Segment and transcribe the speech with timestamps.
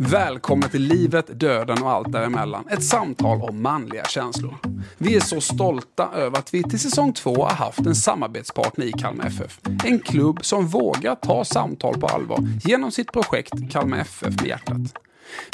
[0.00, 2.68] Välkomna till livet, döden och allt däremellan.
[2.70, 4.54] Ett samtal om manliga känslor.
[4.98, 8.92] Vi är så stolta över att vi till säsong två har haft en samarbetspartner i
[8.92, 9.60] Kalmar FF.
[9.84, 14.94] En klubb som vågar ta samtal på allvar genom sitt projekt Kalmar FF med hjärtat.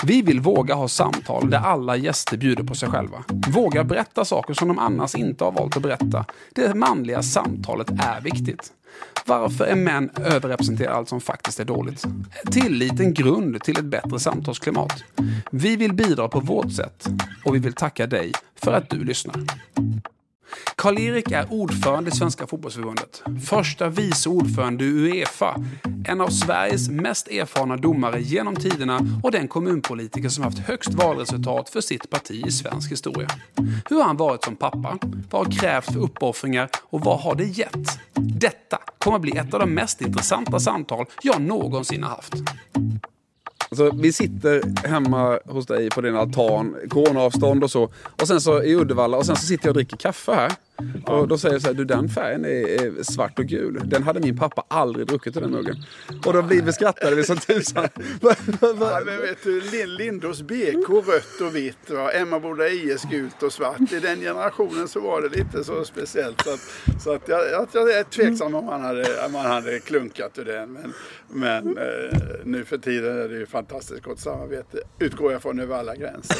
[0.03, 3.25] Vi vill våga ha samtal där alla gäster bjuder på sig själva.
[3.49, 6.25] Våga berätta saker som de annars inte har valt att berätta.
[6.55, 8.73] Det manliga samtalet är viktigt.
[9.27, 12.05] Varför är män överrepresenterade allt som faktiskt är dåligt?
[12.51, 15.05] Tillit en grund till ett bättre samtalsklimat.
[15.51, 17.07] Vi vill bidra på vårt sätt
[17.45, 19.37] och vi vill tacka dig för att du lyssnar.
[20.77, 25.57] Karl-Erik är ordförande i Svenska fotbollsförbundet, första vice ordförande i Uefa,
[26.09, 31.69] en av Sveriges mest erfarna domare genom tiderna och den kommunpolitiker som haft högst valresultat
[31.69, 33.29] för sitt parti i svensk historia.
[33.91, 34.99] Hur har han varit som pappa?
[35.31, 37.99] Vad har krävt för uppoffringar och vad har det gett?
[38.15, 42.35] Detta kommer att bli ett av de mest intressanta samtal jag någonsin har haft.
[43.75, 47.91] Alltså, vi sitter hemma hos dig på din altan, coronaavstånd och så.
[48.21, 50.53] Och sen så i Uddevalla och sen så sitter jag och dricker kaffe här.
[51.07, 53.83] Och då säger jag så här, du den färgen är, är svart och gul.
[53.85, 55.77] Den hade min pappa aldrig druckit i den muggen.
[56.27, 57.89] Och då blir vi skrattade vi som tusan.
[58.61, 62.13] ja, men vet du, Lindos BK rött och vitt, va?
[62.13, 63.93] Emmaboda IS gult och svart.
[63.93, 66.41] I den generationen så var det lite så speciellt.
[66.45, 66.61] Så att,
[67.03, 70.45] så att jag, jag, jag är tveksam om man hade, om man hade klunkat ur
[70.45, 70.73] den.
[70.73, 70.93] Men,
[71.29, 75.77] men eh, nu för tiden är det ju fantastiskt gott samarbete, utgår jag från över
[75.77, 76.37] alla gränser.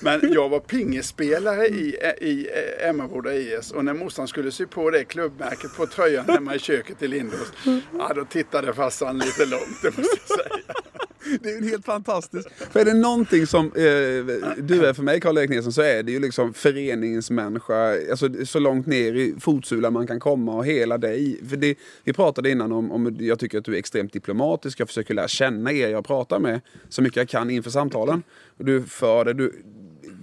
[0.00, 2.48] Men jag var pingespelare i, i
[2.80, 7.02] Emmaboda IS och när morsan skulle sy på det klubbmärket på tröjan hemma i köket
[7.02, 7.52] i Lindås,
[7.98, 10.74] ja då tittade farsan lite långt, det måste jag säga.
[11.42, 12.48] Det är ju helt fantastiskt.
[12.70, 16.12] För är det någonting som eh, du är för mig, Karl-Erik Nilsson, så är det
[16.12, 17.94] ju liksom föreningsmänniska.
[18.10, 21.40] Alltså så långt ner i fotsulan man kan komma och hela dig.
[21.48, 24.80] För det, vi pratade innan om, om, jag tycker att du är extremt diplomatisk.
[24.80, 28.22] Jag försöker lära känna er jag pratar med så mycket jag kan inför samtalen.
[28.58, 29.52] Och du för det, du,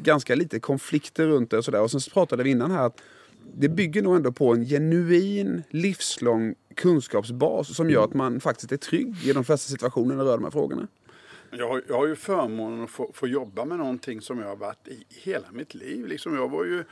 [0.03, 1.81] ganska lite konflikter runt det och sådär.
[1.81, 3.01] Och sen så pratade vi innan här att
[3.55, 8.77] det bygger nog ändå på en genuin, livslång kunskapsbas som gör att man faktiskt är
[8.77, 10.87] trygg i de flesta situationer när det rör de här frågorna.
[11.51, 14.55] Jag har, jag har ju förmånen att få, få, jobba med någonting som jag har
[14.55, 16.07] varit i hela mitt liv.
[16.07, 16.83] Liksom jag var ju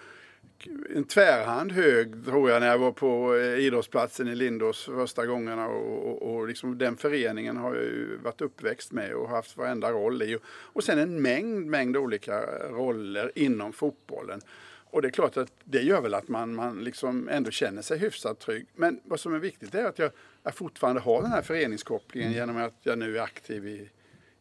[0.95, 5.67] en tvärhand hög tror jag när jag var på eh, idrottsplatsen i Lindås första gångerna
[5.67, 9.91] och, och, och liksom den föreningen har jag ju varit uppväxt med och haft varenda
[9.91, 10.35] roll i.
[10.35, 14.41] Och, och sen en mängd, mängd olika roller inom fotbollen.
[14.91, 17.97] Och det är klart att det gör väl att man, man liksom ändå känner sig
[17.97, 18.65] hyfsat trygg.
[18.75, 20.11] Men vad som är viktigt är att jag,
[20.43, 23.89] jag fortfarande har den här föreningskopplingen genom att jag nu är aktiv i,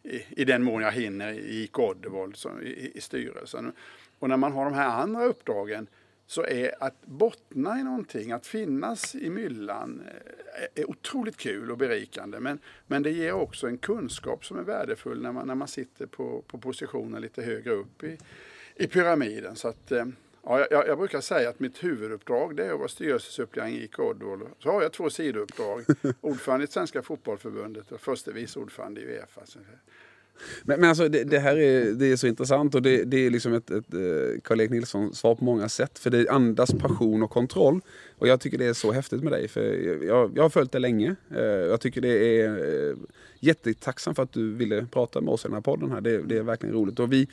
[0.02, 3.72] i, i den mån jag hinner i IK Oddevold i, i styrelsen.
[4.18, 5.86] Och när man har de här andra uppdragen
[6.26, 11.78] så är att bottna i någonting, att finnas i myllan eh, är otroligt kul och
[11.78, 12.40] berikande.
[12.40, 16.06] Men, men det ger också en kunskap som är värdefull när man, när man sitter
[16.06, 18.18] på, på positioner lite högre upp i,
[18.74, 19.56] i pyramiden.
[19.56, 20.04] Så att, eh,
[20.44, 23.96] Ja, jag, jag, brukar säga att mitt huvuduppdrag det är att vara styrelsesuppleant i IK.
[24.58, 25.84] Så har jag två sidouppdrag.
[26.20, 29.40] ordförande i Svenska fotbollförbundet och förste vice ordförande i Uefa.
[30.62, 33.30] Men, men alltså det, det, här är, det är så intressant och det, det är
[33.30, 35.98] liksom ett, ett, eh, Karl-Erik Nilsson svar på många sätt.
[35.98, 37.80] För det andas passion och kontroll.
[38.18, 39.48] Och jag tycker det är så häftigt med dig.
[39.48, 39.62] För
[40.04, 41.16] jag, jag har följt det länge.
[41.36, 42.96] Eh, jag tycker det är eh,
[43.40, 45.90] jättetacksam för att du ville prata med oss i den här podden.
[45.90, 46.00] Här.
[46.00, 46.98] Det, det är verkligen roligt.
[46.98, 47.28] Och vi,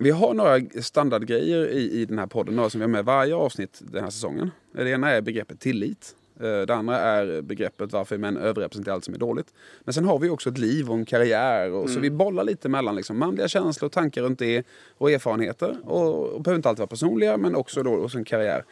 [0.00, 3.34] vi har några standardgrejer i, i den här podden, några som vi har med varje
[3.34, 4.50] avsnitt den här säsongen.
[4.72, 6.14] Det ena är begreppet tillit.
[6.40, 9.54] Eh, det andra är begreppet varför män överrepresenterar allt som är dåligt.
[9.84, 11.72] Men sen har vi också ett liv och en karriär.
[11.72, 11.94] Och, mm.
[11.94, 14.66] Så vi bollar lite mellan liksom, manliga känslor, tankar runt det
[14.98, 15.78] och erfarenheter.
[15.84, 18.64] Och, och behöver inte alltid vara personliga men också då, och sen karriär.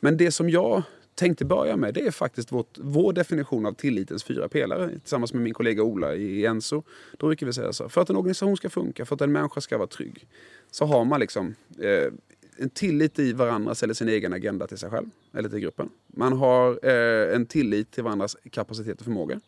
[0.00, 0.82] Men det som jag
[1.16, 5.42] tänkte börja med det är faktiskt vårt, vår definition av tillitens fyra pelare tillsammans med
[5.42, 6.82] min kollega Ola i Enso.
[7.16, 7.88] Då brukar vi säga så.
[7.88, 10.26] För att en organisation ska funka, för att en människa ska vara trygg
[10.70, 12.12] så har man liksom eh,
[12.56, 15.88] en tillit i varandras eller sin egen agenda till sig själv eller till gruppen.
[16.06, 19.40] Man har eh, en tillit till varandras kapacitet och förmåga.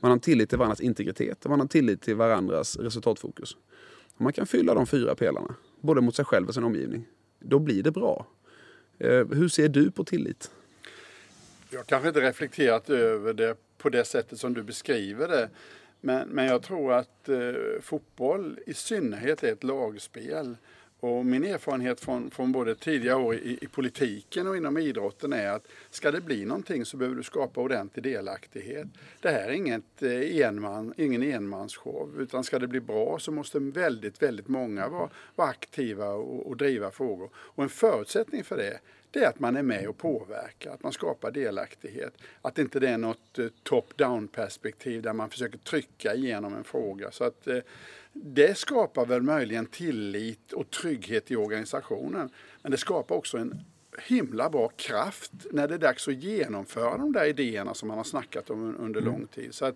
[0.00, 3.56] Man har en tillit till varandras integritet och man har en tillit till varandras resultatfokus.
[4.16, 7.06] Om man kan fylla de fyra pelarna, både mot sig själv och sin omgivning,
[7.40, 8.26] då blir det bra.
[8.98, 10.50] Eh, hur ser du på tillit?
[11.74, 15.50] Jag kanske inte reflekterat över det på det sättet som du beskriver det.
[16.00, 20.56] Men, men jag tror att eh, fotboll i synnerhet är ett lagspel.
[21.00, 25.48] Och min erfarenhet från, från både tidigare år i, i, politiken och inom idrotten är
[25.48, 28.86] att ska det bli någonting så behöver du skapa ordentlig delaktighet.
[29.20, 33.58] Det här är inget eh, enman, ingen enmansshow utan ska det bli bra så måste
[33.58, 37.30] väldigt, väldigt många vara, vara aktiva och, och driva frågor.
[37.34, 38.78] Och en förutsättning för det
[39.12, 42.14] det är att man är med och påverkar, att man skapar delaktighet.
[42.42, 47.10] Att inte det är något eh, top-down perspektiv där man försöker trycka igenom en fråga.
[47.10, 47.58] Så att, eh,
[48.12, 52.30] det skapar väl möjligen tillit och trygghet i organisationen.
[52.62, 53.64] Men det skapar också en
[53.98, 58.04] himla bra kraft när det är dags att genomföra de där idéerna som man har
[58.04, 59.12] snackat om under mm.
[59.12, 59.54] lång tid.
[59.54, 59.74] Så att,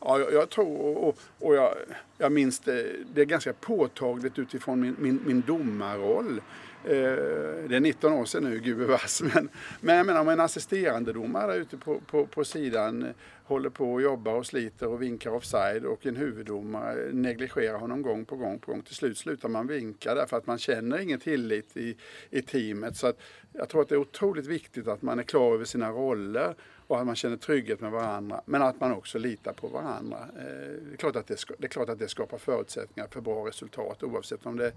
[0.00, 1.74] ja, jag, jag tror, och, och jag,
[2.18, 6.40] jag minns det, det är ganska påtagligt utifrån min, min, min domarroll.
[6.84, 9.22] Eh, det är 19 år sedan nu, gubevars.
[9.34, 9.48] Men,
[9.80, 13.14] men jag menar om en assisterande domare ute på, på, på sidan
[13.44, 18.24] håller på och jobbar och sliter och vinkar offside och en huvuddomare negligerar honom gång
[18.24, 18.82] på gång på gång.
[18.82, 21.96] Till slut slutar man vinka därför att man känner ingen tillit i,
[22.30, 22.96] i teamet.
[22.96, 23.20] Så att
[23.52, 26.54] jag tror att det är otroligt viktigt att man är klar över sina roller
[26.86, 28.40] och att man känner trygghet med varandra.
[28.44, 30.18] Men att man också litar på varandra.
[30.36, 30.44] Eh,
[30.88, 34.02] det är klart att det, det, är klart att det skapar förutsättningar för bra resultat
[34.02, 34.72] oavsett om det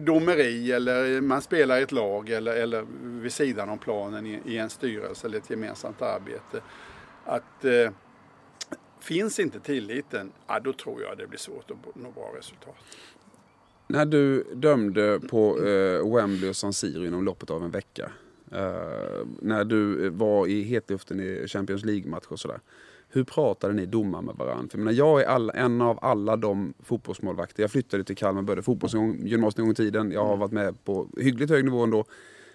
[0.00, 4.58] domeri eller man spelar i ett lag eller, eller vid sidan om planen i, i
[4.58, 6.60] en styrelse eller ett gemensamt arbete.
[7.24, 7.90] Att eh,
[9.00, 12.76] finns inte tilliten, ja, då tror jag det blir svårt att nå bra resultat.
[13.86, 18.10] När du dömde på eh, Wembley och San Siro inom loppet av en vecka.
[18.52, 22.60] Eh, när du eh, var i hetluften i Champions League-match och sådär.
[23.10, 24.68] Hur pratade ni domare med varandra?
[24.70, 27.62] För jag, menar, jag är alla, en av alla de fotbollsmålvakter.
[27.62, 30.12] Jag flyttade till Kalmar, började fotbollsgymnasiet en gång i tiden.
[30.12, 32.04] Jag har varit med på hyggligt hög nivå ändå.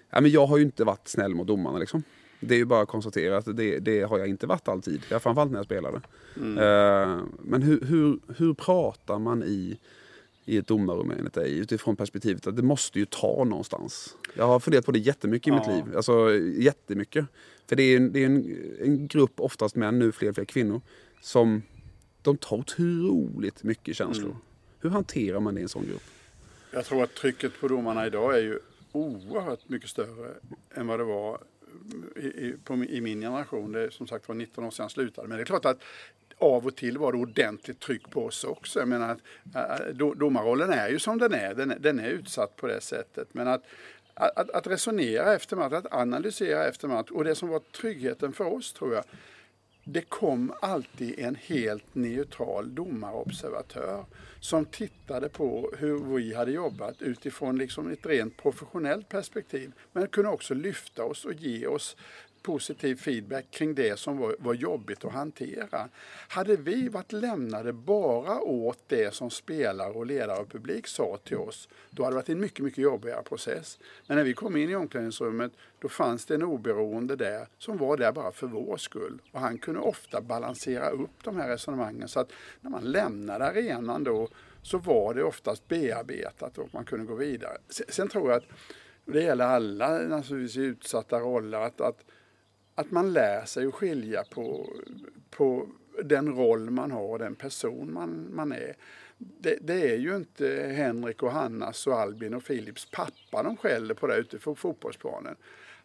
[0.10, 2.04] Ja, men jag har ju inte varit snäll mot domarna liksom.
[2.40, 5.04] Det är ju bara att konstatera att det, det har jag inte varit alltid.
[5.04, 6.02] Framförallt när jag spelade.
[6.38, 6.58] Mm.
[6.58, 9.80] Uh, men hur, hur, hur pratar man i,
[10.46, 14.16] i ett domarrum enligt dig utifrån perspektivet att det måste ju ta någonstans?
[14.34, 15.60] Jag har funderat på det jättemycket i ja.
[15.60, 15.96] mitt liv.
[15.96, 17.26] Alltså jättemycket.
[17.68, 20.46] För det är, en, det är en, en grupp, oftast män, nu fler och fler
[20.46, 20.82] kvinnor,
[21.22, 21.62] som
[22.22, 24.30] de tar otroligt mycket känslor.
[24.30, 24.42] Mm.
[24.80, 26.04] Hur hanterar man det i en sån grupp?
[26.72, 28.60] Jag tror att trycket på domarna idag är ju
[28.92, 30.32] oerhört mycket större
[30.76, 31.40] än vad det var
[32.16, 33.72] i, i, på, i min generation.
[33.72, 35.28] Det är som sagt var 19 år sedan jag slutade.
[35.28, 35.84] Men det är klart att
[36.44, 38.80] av och till var det ordentligt tryck på oss också.
[38.80, 41.54] Jag menar att äh, domarrollen är ju som den är.
[41.54, 41.80] Den, är.
[41.80, 43.28] den är utsatt på det sättet.
[43.32, 43.64] Men att
[44.16, 47.10] att, att, resonera efter match, att analysera efter match.
[47.12, 49.04] Och det som var tryggheten för oss tror jag,
[49.84, 54.06] det kom alltid en helt neutral domarobservatör
[54.40, 59.72] som tittade på hur vi hade jobbat utifrån liksom ett rent professionellt perspektiv.
[59.92, 61.98] Men kunde också lyfta oss och ge oss
[62.44, 65.90] positiv feedback kring det som var, var jobbigt att hantera.
[66.28, 71.38] Hade vi varit lämnade bara åt det som spelare och ledare och publik sa till
[71.38, 73.80] oss, då hade det varit en mycket, mycket jobbigare process.
[74.08, 77.98] Men när vi kom in i omklädningsrummet, då fanns det en oberoende där som var
[77.98, 79.22] där bara för vår skull.
[79.32, 82.32] Och han kunde ofta balansera upp de här resonemangen så att
[82.62, 84.30] när man lämnade arenan då
[84.62, 87.58] så var det oftast bearbetat och man kunde gå vidare.
[87.70, 88.48] Sen, tror jag att
[89.06, 92.06] det gäller alla naturligtvis utsatta roller, att, att
[92.76, 94.70] att man lär sig att skilja på,
[95.30, 95.68] på
[96.04, 98.76] den roll man har och den person man, man är.
[99.18, 103.94] Det, det, är ju inte Henrik och Hannas och Albin och Philips pappa de skäller
[103.94, 105.36] på där ute på fotbollsplanen.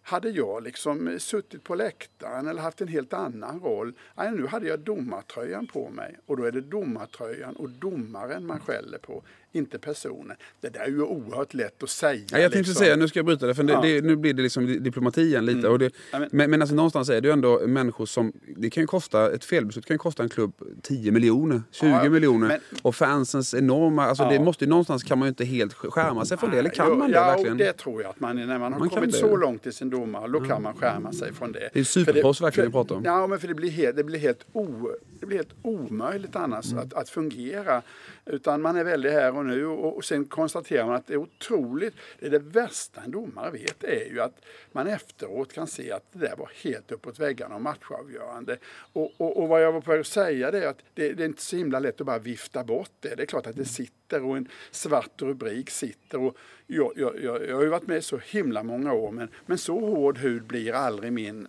[0.02, 4.68] Hade jag liksom suttit på läktaren eller haft en helt annan roll, nej, nu hade
[4.68, 9.78] jag domartröjan på mig och då är det domartröjan och domaren man skäller på inte
[9.78, 10.36] personen.
[10.60, 12.24] Det där är ju oerhört lätt att säga.
[12.30, 12.74] Ja, jag tänkte liksom.
[12.74, 13.80] säga, nu ska jag bryta det, för det, ja.
[13.80, 15.58] det, nu blir det liksom diplomati igen lite.
[15.58, 15.72] Mm.
[15.72, 15.92] Och det,
[16.30, 19.86] men, men alltså, någonstans är det ju ändå människor som, det kan kosta, ett felbeslut
[19.86, 20.52] kan kosta en klubb
[20.82, 22.48] 10 miljoner, 20 ja, miljoner.
[22.48, 26.24] Men, och fansens enorma, alltså det måste ju någonstans kan man ju inte helt skärma
[26.24, 27.56] sig från det, eller kan jo, man det ja, verkligen?
[27.56, 30.28] Det tror jag att man, när man har man kommit så långt i sin domare,
[30.28, 31.70] då kan man skärma sig från det.
[31.72, 33.04] Det är superproffs verkligen vi pratar om.
[33.04, 34.90] Ja, men för det blir helt, det blir helt, o,
[35.20, 36.84] det blir helt omöjligt annars mm.
[36.84, 37.82] att, att fungera.
[38.26, 41.18] Utan man är väldigt här och nu och, och sen konstaterar man att det är
[41.18, 45.92] otroligt, det, är det värsta en domare vet är ju att man efteråt kan se
[45.92, 48.58] att det där var helt uppåt väggarna och matchavgörande.
[48.92, 51.22] Och, och, och vad jag var på väg att säga det är att det, det,
[51.22, 53.14] är inte så himla lätt att bara vifta bort det.
[53.14, 56.20] Det är klart att det sitter och en svart rubrik sitter.
[56.20, 59.58] Och jag, jag, jag, jag har ju varit med så himla många år men, men
[59.58, 61.48] så hård hud blir aldrig min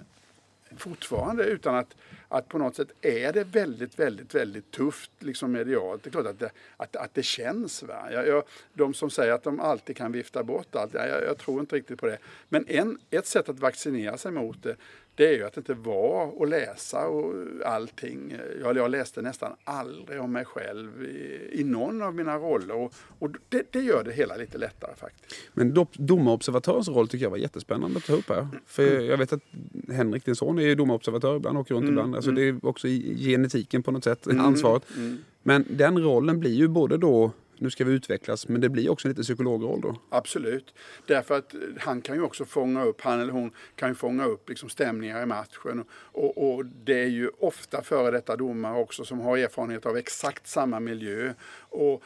[0.77, 1.95] fortfarande utan att
[2.29, 6.03] att på något sätt är det väldigt, väldigt, väldigt tufft liksom medialt.
[6.03, 7.83] Det är klart att det, att, att det känns.
[7.83, 8.11] Va?
[8.11, 8.43] Jag, jag,
[8.73, 11.99] de som säger att de alltid kan vifta bort allt, jag, jag tror inte riktigt
[11.99, 12.17] på det.
[12.49, 14.75] Men en, ett sätt att vaccinera sig mot det,
[15.19, 17.33] det är ju att inte vara och läsa och
[17.65, 18.33] allting.
[18.61, 22.93] Jag, jag läste nästan aldrig om mig själv i, i någon av mina roller och,
[23.19, 25.35] och det, det, gör det hela lite lättare faktiskt.
[25.53, 28.47] Men domarobservatörens roll tycker jag var jättespännande att ta upp här.
[28.65, 29.43] För jag vet att
[29.91, 32.15] Henrik, din son, är ju domarobservatör ibland, åker runt mm, ibland.
[32.15, 32.41] Alltså mm.
[32.41, 34.83] Det är också i genetiken på något sätt, mm, ansvaret.
[34.97, 35.17] Mm.
[35.43, 38.47] Men den rollen blir ju både då nu ska vi utvecklas.
[38.47, 39.95] Men det blir också en liten psykologroll då.
[40.09, 40.73] Absolut.
[41.05, 44.25] Därför att eh, han kan ju också fånga upp, han eller hon kan ju fånga
[44.25, 45.83] upp liksom stämningar i matchen.
[45.91, 50.47] Och, och det är ju ofta före detta domare också som har erfarenhet av exakt
[50.47, 51.33] samma miljö.
[51.69, 51.99] Och eh,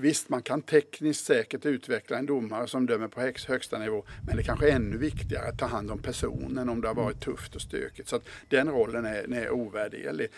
[0.00, 4.42] Visst, man kan tekniskt säkert utveckla en domare som dömer på högsta nivå, men det
[4.42, 7.54] är kanske är ännu viktigare att ta hand om personen om det har varit tufft
[7.54, 8.08] och stökigt.
[8.08, 10.28] Så att den rollen är, är ovärderlig.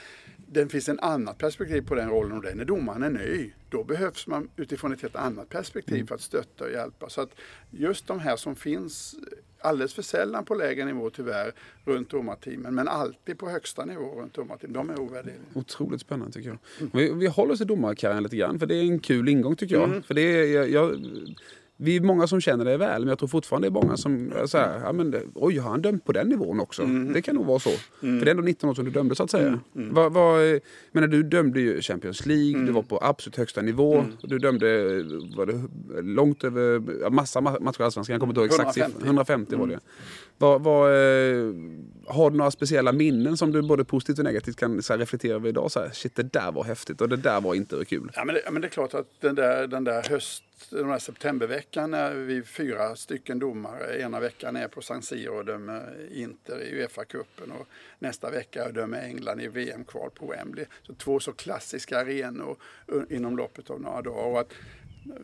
[0.52, 3.50] Det finns en annat perspektiv på den rollen och det är när domaren är ny.
[3.69, 6.07] Då behövs man utifrån ett helt annat perspektiv mm.
[6.07, 7.09] för att stötta och hjälpa.
[7.09, 7.30] Så att
[7.71, 9.14] just de här som finns
[9.61, 11.52] alldeles för sällan på lägre nivå tyvärr
[11.85, 14.73] runt domarteamen men alltid på högsta nivå runt domarteamen.
[14.75, 15.37] De är ovärderliga.
[15.54, 16.59] Otroligt spännande tycker jag.
[16.80, 16.90] Mm.
[16.95, 19.75] Vi, vi håller oss till domarkarriären lite grann för det är en kul ingång tycker
[19.75, 19.88] jag.
[19.88, 20.02] Mm.
[20.02, 21.00] För det är, jag, jag
[21.83, 24.33] vi är många som känner det väl, men jag tror fortfarande det är många som
[24.47, 26.83] så här, ja, men, oj, har han dömt på den nivån också?
[26.83, 27.13] Mm.
[27.13, 27.71] Det kan nog vara så.
[28.03, 28.19] Mm.
[28.19, 29.47] För det är ändå 19 år som du dömde så att säga.
[29.47, 29.61] Mm.
[29.77, 29.95] mm.
[29.95, 30.61] Var, var,
[30.93, 32.75] men du dömde ju Champions League, du mm.
[32.75, 33.95] var på absolut högsta nivå.
[33.99, 34.13] Mm.
[34.23, 34.67] Du dömde
[35.37, 35.63] var det,
[36.03, 39.05] långt över, massa matcher i Allsvenskan, jag kommer inte ihåg exakt 150.
[39.05, 39.81] 150 var det.
[40.39, 41.55] Var, var, eh,
[42.07, 45.35] har du några speciella minnen som du både positivt och negativt kan så här, reflektera
[45.35, 45.71] över idag?
[45.71, 48.11] Så här, shit, det där var häftigt och det där var inte kul.
[48.15, 50.03] Ja, men det, men det är klart att den där, den där
[50.69, 54.00] den här septemberveckan är vi fyra stycken domare.
[54.00, 57.67] Ena veckan är på San Siro och dömer Inter i Uefa-cupen och
[57.99, 60.67] nästa vecka dömer England i VM-kval på Wembley.
[60.83, 62.57] Så två så klassiska arenor
[63.11, 64.26] inom loppet av några dagar.
[64.26, 64.52] Och att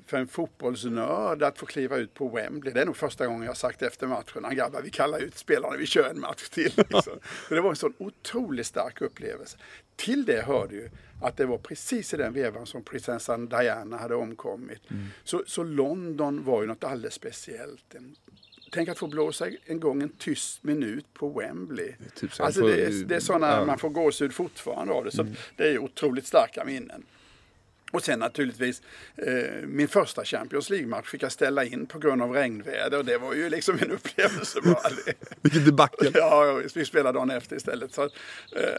[0.07, 2.73] för en fotbollsnörd att få kliva ut på Wembley.
[2.73, 5.87] Det är nog första gången jag sagt efter matchen, grabbar vi kallar ut spelarna, vi
[5.87, 6.73] kör en match till.
[6.76, 7.19] Liksom.
[7.49, 9.59] det var en sån otroligt stark upplevelse.
[9.97, 14.14] Till det hörde ju att det var precis i den vevan som prinsessan Diana hade
[14.14, 14.90] omkommit.
[14.90, 15.06] Mm.
[15.25, 17.94] Så, så London var ju något alldeles speciellt.
[18.73, 21.92] Tänk att få blåsa en gång en tyst minut på Wembley.
[22.14, 23.64] Typ alltså det, är, det är sådana, ja.
[23.64, 25.11] man får gåshud fortfarande av det.
[25.11, 25.35] Så mm.
[25.56, 27.02] det är otroligt starka minnen.
[27.93, 28.83] Och sen naturligtvis
[29.16, 33.19] eh, min första Champions League-match fick jag ställa in på grund av regnväder och det
[33.19, 34.90] var ju liksom en upplevelse bara.
[35.43, 36.11] Vilket debacle!
[36.14, 37.95] Ja, vi spelade dagen efter istället.
[37.95, 38.11] Så, eh,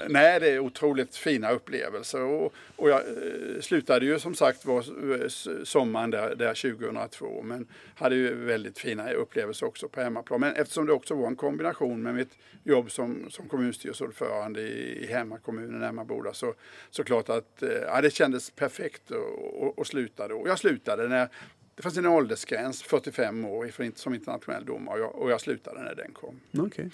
[0.10, 4.78] nej, det är otroligt fina upplevelser och, och jag eh, slutade ju som sagt var
[4.78, 5.28] eh,
[5.64, 10.40] sommaren där, där 2002 men hade ju väldigt fina upplevelser också på hemmaplan.
[10.40, 15.08] Men eftersom det också var en kombination med mitt jobb som, som kommunstyrelseordförande i, i
[15.08, 16.54] hemmakommunen Emmaboda så,
[16.90, 20.34] så klart att eh, ja, det kändes perfekt direkt och, och, och slutade.
[20.34, 21.30] Och jag slutade när
[21.75, 25.96] det fanns en åldersgräns, 45 år, som internationell domare och jag, och jag slutade när
[25.96, 26.39] den kom.
[26.66, 26.89] Okay.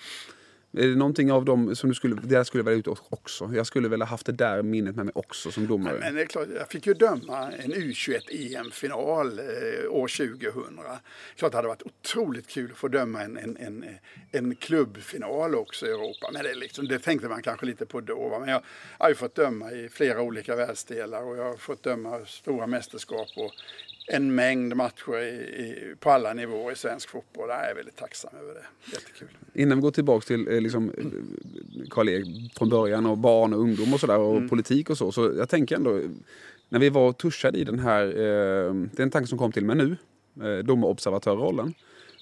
[0.78, 3.52] Är det någonting av dem som du skulle, där skulle vilja ut också?
[3.54, 6.00] Jag skulle väl ha haft det där minnet med mig också som domare.
[6.00, 9.46] men det är klart, jag fick ju döma en U21 EM-final eh,
[9.90, 10.80] år 2000.
[11.36, 13.86] Klart det hade varit otroligt kul att få döma en, en, en,
[14.32, 16.30] en klubbfinal också i Europa.
[16.34, 18.30] Men det, liksom, det tänkte man kanske lite på då.
[18.30, 18.40] Va?
[18.40, 18.62] Men jag,
[18.98, 22.68] jag har ju fått döma i flera olika världsdelar och jag har fått döma stora
[22.68, 23.52] mästerskap och
[24.08, 27.50] en mängd matcher i, i, på alla nivåer i svensk fotboll.
[27.50, 28.92] Jag är väldigt tacksam över det.
[28.92, 29.28] Jättekul.
[29.54, 30.92] Innan vi går tillbaka till eh, liksom,
[31.90, 34.50] Karl-Erik från början och barn och ungdom och sådär och mm.
[34.50, 35.12] politik och så.
[35.12, 36.02] Så jag tänker ändå,
[36.70, 39.66] när vi var tuschade i den här, eh, det är en tanke som kom till
[39.66, 39.98] mig nu,
[40.48, 41.74] eh, domarobservatörrollen.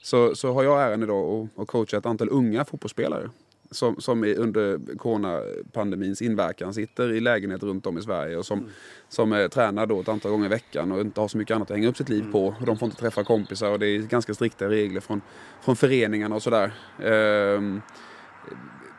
[0.01, 3.29] Så, så har jag äran idag att coacha ett antal unga fotbollsspelare
[3.71, 8.71] som, som under coronapandemins inverkan sitter i lägenheter runt om i Sverige och som, mm.
[9.09, 11.71] som är, tränar då ett antal gånger i veckan och inte har så mycket annat
[11.71, 12.31] att hänga upp sitt liv mm.
[12.31, 12.55] på.
[12.59, 15.21] Och de får inte träffa kompisar och det är ganska strikta regler från,
[15.61, 16.73] från föreningarna och sådär.
[16.99, 17.61] Eh,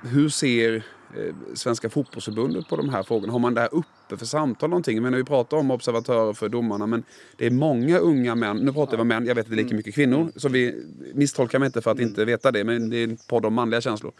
[0.02, 0.84] hur ser
[1.16, 3.32] Eh, Svenska fotbollsförbundet på de här frågorna?
[3.32, 5.02] Har man det här uppe för samtal någonting?
[5.02, 7.04] Men vi pratar om observatörer för domarna men
[7.36, 9.56] det är många unga män, nu pratar vi om män, jag vet att det är
[9.56, 9.76] lika mm.
[9.76, 12.08] mycket kvinnor, så vi misstolkar mig inte för att mm.
[12.08, 14.12] inte veta det, men det är en podd om manliga känslor.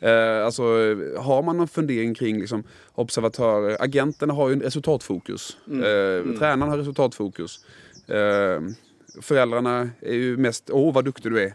[0.00, 0.62] Eh, alltså,
[1.18, 3.76] har man någon fundering kring liksom, observatörer?
[3.80, 5.56] Agenterna har ju en resultatfokus.
[5.66, 5.84] Mm.
[5.84, 6.38] Eh, mm.
[6.38, 7.64] Tränarna har resultatfokus.
[8.06, 8.60] Eh,
[9.22, 11.54] föräldrarna är ju mest, åh vad duktig du är.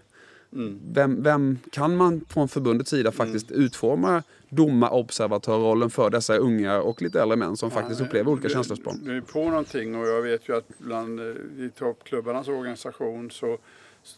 [0.53, 0.79] Mm.
[0.93, 3.63] Vem, vem, kan man från förbundets sida faktiskt mm.
[3.63, 8.99] utforma domarobservatörrollen för dessa unga och lite äldre män som ja, faktiskt upplever olika känslosprång?
[9.03, 11.25] Du är på någonting och jag vet ju att bland eh,
[11.65, 13.57] i toppklubbarnas organisation så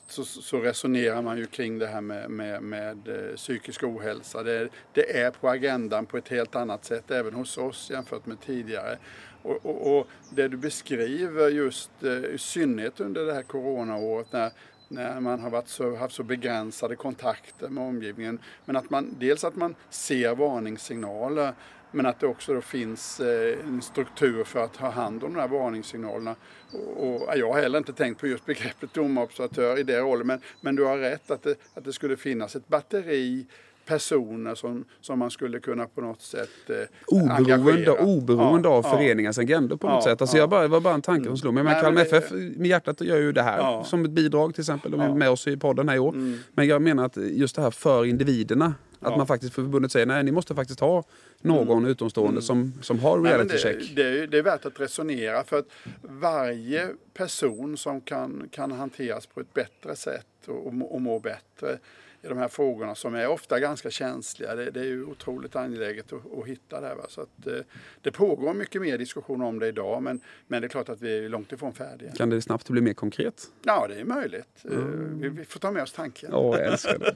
[0.07, 4.43] så, så, resonerar man ju kring det här med, med, med eh, psykisk ohälsa.
[4.43, 8.41] Det, det, är på agendan på ett helt annat sätt även hos oss jämfört med
[8.41, 8.97] tidigare.
[9.41, 14.51] Och, och, och det du beskriver just eh, i synnerhet under det här coronaåret när
[14.89, 18.39] när man har varit så, haft så begränsade kontakter med omgivningen.
[18.65, 21.53] Men att man, dels att man ser varningssignaler
[21.91, 25.47] men att det också finns eh, en struktur för att ha hand om de här
[25.47, 26.35] varningssignalerna.
[26.73, 30.39] Och, och, jag har heller inte tänkt på just begreppet domobservatör i det rollen men,
[30.61, 33.45] men du har rätt att det, att det skulle finnas ett batteri
[33.85, 36.75] personer som, som man skulle kunna på något sätt eh,
[37.07, 37.93] Oberoende, engagera.
[38.05, 38.91] oberoende Ja, av ja.
[38.97, 40.21] föreningens agendor på något Ja, sätt.
[40.21, 40.41] Alltså ja.
[40.41, 41.63] jag bara, det var bara en tanke som slog mig.
[41.63, 44.91] Men Nej, Kalmar FF med hjärtat gör ju det här som ett bidrag till exempel.
[44.91, 46.13] De är med oss i podden här i år.
[46.13, 46.39] Mm.
[46.53, 48.65] Men jag menar att just det här för individerna.
[48.99, 49.17] Att Ja.
[49.17, 51.03] man faktiskt för förbundet säger nej, ni måste faktiskt ha
[51.47, 53.25] någon utomstående som, som har Mm.
[53.31, 53.95] Reality det, check.
[53.95, 55.65] det, är, ju- det är värt att resonera för att
[56.01, 61.77] varje person som kan, kan hanteras på ett bättre sätt och, och må bättre
[62.21, 64.55] i de här frågorna som är ofta ganska känsliga.
[64.55, 66.95] Det, det är ju otroligt angeläget att, att hitta det.
[66.95, 67.05] Va?
[67.09, 67.53] Så att, eh,
[68.01, 71.25] det pågår mycket mer diskussion om det idag men, men det är klart att vi
[71.25, 72.11] är långt ifrån färdiga.
[72.11, 73.43] Kan det snabbt bli mer konkret?
[73.63, 74.65] Ja, det är möjligt.
[74.71, 74.77] Eh,
[75.19, 76.29] Vi, vi får ta med oss tanken.
[76.31, 77.15] Ja, jag älskar det.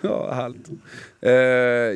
[0.00, 0.68] Ja, härligt.
[1.20, 1.32] Eh,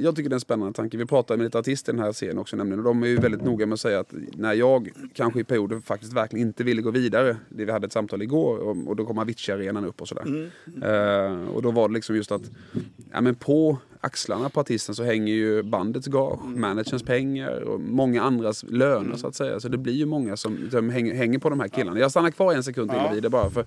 [0.04, 0.97] jag tycker det är en spännande tanke.
[0.97, 2.78] Vi pratade med lite artister i den här serien också nämligen.
[2.78, 5.80] Och de är ju väldigt noga med att säga att när jag kanske i perioder
[5.80, 7.37] faktiskt verkligen inte ville gå vidare.
[7.49, 10.50] Det vi hade ett samtal igår och, och då kom Avicii-arenan upp och sådär.
[10.82, 12.50] Eh, och då var det liksom just att
[13.12, 18.22] ja, men på axlarna på artisten så hänger ju bandets gage, managerns pengar och många
[18.22, 19.60] andras löner så att säga.
[19.60, 22.00] Så det blir ju många som, som hänger, hänger på de här killarna.
[22.00, 23.12] Jag stannar kvar en sekund till Ja.
[23.12, 23.64] vid det bara för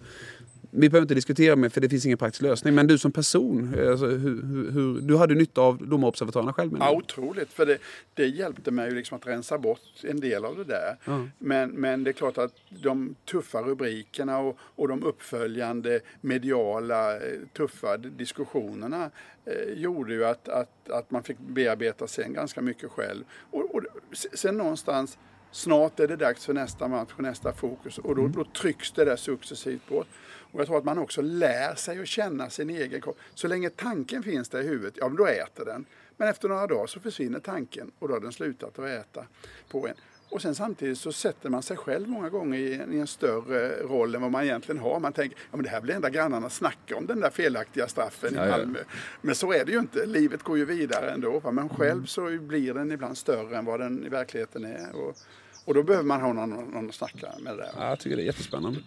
[0.76, 2.76] vi behöver inte diskutera med för det finns ingen praktisk lösning.
[2.76, 7.54] Men du som person, alltså, hur, hur, du hade nytta av domarobservatörerna själv Ja, otroligt.
[7.54, 7.78] För det,
[8.14, 10.98] det hjälpte mig liksom att rensa bort en del av det där.
[11.06, 11.28] Ja.
[11.38, 17.40] Men, men det är klart att de tuffa rubrikerna och, och de uppföljande mediala eh,
[17.58, 19.12] tuffa diskussionerna
[19.46, 23.24] eh, gjorde ju att, att, att man fick bearbeta sen ganska mycket själv.
[23.52, 23.82] Och, och
[24.14, 25.18] se- sen någonstans
[25.54, 29.06] Snart är det dags för nästa match och nästa fokus och då, då trycks det
[29.06, 30.08] där successivt bort.
[30.54, 33.18] Och jag tror att man också lär sig att känna sin egen kropp.
[33.34, 35.86] Så länge tanken finns där i huvudet, ja men då äter den.
[36.18, 39.26] Men efter några dagar så försvinner tanken och då har den slutat att äta
[39.70, 39.96] på en.
[40.30, 43.84] Och sen samtidigt så sätter man sig själv många gånger i en, i en större
[43.84, 45.00] roll än vad man egentligen har.
[45.00, 48.34] Man tänker, ja men det här blir enda grannarna snacka om den där felaktiga straffen
[48.36, 48.58] Ja, i ja.
[48.58, 48.80] Malmö.
[49.22, 50.06] Men så är det ju inte.
[50.06, 51.40] Livet går ju vidare ändå.
[51.40, 51.52] Va?
[51.52, 54.96] Men själv så blir den ibland större än vad den i verkligheten är.
[54.96, 55.18] Och,
[55.66, 57.70] och då behöver man ha någon, någon att snacka med det.
[57.78, 58.80] Ja, jag tycker det är jättespännande.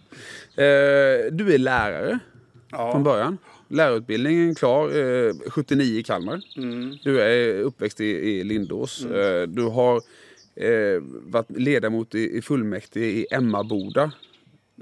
[0.55, 2.19] Eh, du är lärare
[2.71, 2.93] Ja.
[2.93, 3.39] från början.
[3.69, 6.41] Lärarutbildningen klar, eh, 79 i Kalmar.
[6.57, 6.97] Mm.
[7.05, 9.05] Du är uppväxt i, i Lindås.
[9.05, 9.97] Eh, du har
[10.55, 14.13] eh, varit ledamot i, i fullmäktige i Emmaboda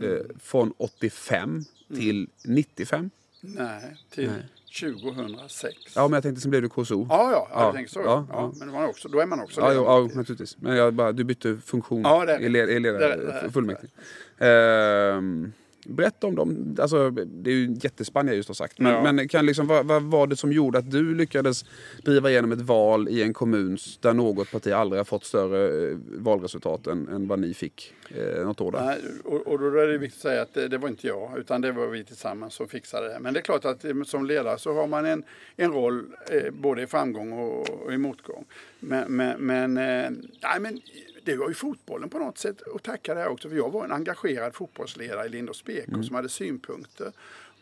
[0.02, 3.10] eh, från 85 till 95.
[3.40, 4.42] Nej, till Nej.
[4.80, 5.76] 2006.
[5.96, 7.06] Ja, men jag tänkte sen blev du KSO.
[7.10, 8.00] Ja, ja, ja, Ja, jag tänker så.
[8.00, 8.52] ja, Ja, ja.
[8.58, 10.56] Men man också, då är man också Ja, ledamot ja, i- naturligtvis.
[10.60, 13.48] Men jag bara, du bytte funktion Ja, i, led, i led, det är- det är-
[13.50, 13.90] fullmäktige.
[14.38, 15.52] Ehm,
[15.86, 16.76] berätta om dem.
[16.80, 18.78] Alltså, det är ju jättespann jag just har sagt.
[18.78, 19.12] Men, Ja.
[19.12, 21.64] men kan liksom, vad, vad var det som gjorde att du lyckades
[22.02, 25.96] driva igenom ett val i en kommun där något parti aldrig har fått större eh,
[26.18, 28.84] valresultat än, än vad ni fick eh, något år där?
[28.86, 31.38] Nej, och, och då är det viktigt att säga att det, det var inte jag,
[31.38, 33.18] utan det var vi tillsammans som fixade det.
[33.20, 35.22] Men det är klart att eh, som ledare så har man en,
[35.56, 38.44] en roll eh, både i framgång och, och i motgång.
[38.80, 40.10] Men, men, men, eh,
[40.42, 40.80] nej, men
[41.24, 43.48] det var ju fotbollen på något sätt att tacka det här också.
[43.48, 47.12] För jag var en engagerad fotbollsledare i Lindås BK som hade synpunkter.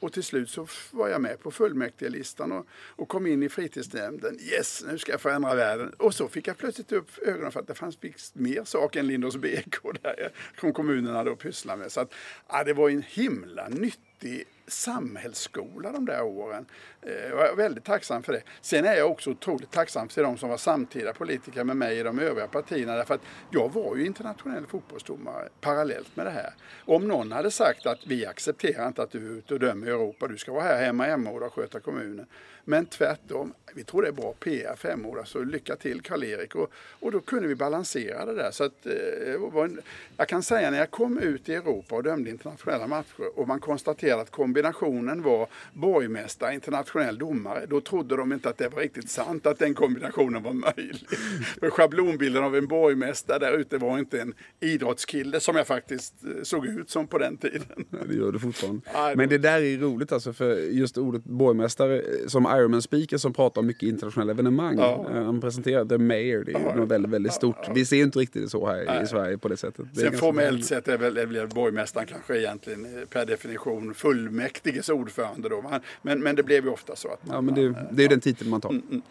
[0.00, 4.38] Och till slut så var jag med på fullmäktigelistan och, och kom in i fritidsnämnden.
[4.40, 5.92] Yes, nu ska jag förändra världen.
[5.98, 7.98] Och så fick jag plötsligt upp ögonen för att det fanns
[8.32, 11.92] mer saker än Lindås BK där som kommunerna då pysslar med.
[11.92, 12.14] Så att,
[12.48, 16.66] ja, det var en himla nyttig samhällsskola de där åren.
[17.02, 18.42] Eh, jag är väldigt tacksam för det.
[18.60, 22.02] Sen är jag också otroligt tacksam till de som var samtida politiker med mig i
[22.02, 22.94] de övriga partierna.
[22.94, 23.20] Därför att
[23.50, 26.54] jag var ju internationell fotbollsdomare parallellt med det här.
[26.84, 29.90] Om någon hade sagt att vi accepterar inte att du är ute och dömer i
[29.90, 32.26] Europa, du ska vara här hemma i Emmaboda och sköta kommunen.
[32.64, 36.54] Men tvärtom, vi tror det är bra PR för Emmaboda, så lycka till Karl-Erik.
[36.54, 38.50] Och, och då kunde vi balansera det där.
[38.50, 39.80] Så att, eh, en,
[40.16, 43.60] jag kan säga när jag kom ut i Europa och dömde internationella matcher och man
[43.60, 49.10] konstaterade att kombinationen var borgmästare, internationell domare, då trodde de inte att det var riktigt
[49.10, 51.08] sant att den kombinationen var möjlig.
[51.60, 56.42] För schablonbilden av en borgmästare där ute var inte en idrottskille som jag faktiskt eh,
[56.42, 57.84] såg ut som på den tiden.
[57.90, 58.82] Ja, Det gör du fortfarande.
[59.16, 62.26] Men det där är roligt alltså för just ordet borgmästare eh,
[62.58, 64.78] Ironman speaker som pratar om mycket internationella evenemang.
[64.78, 65.06] Ja.
[65.14, 66.74] Eh, Han presenterar The Mayor, det är Ja.
[66.74, 67.56] något väldigt, väldigt stort.
[67.74, 69.86] Vi ser inte riktigt det så här i Sverige på det sättet.
[69.92, 74.88] Det Sen formellt sett är väl, är väl borgmästaren kanske egentligen eh, per definition fullmäktiges
[74.88, 75.62] ordförande då.
[75.70, 78.00] Men, men, men det blev ju ofta så att man, Ja, men det, man, det
[78.00, 78.70] är ju den titeln man tar.
[78.70, 79.02] Mm,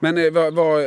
[0.00, 0.82] Men eh, vad, vad,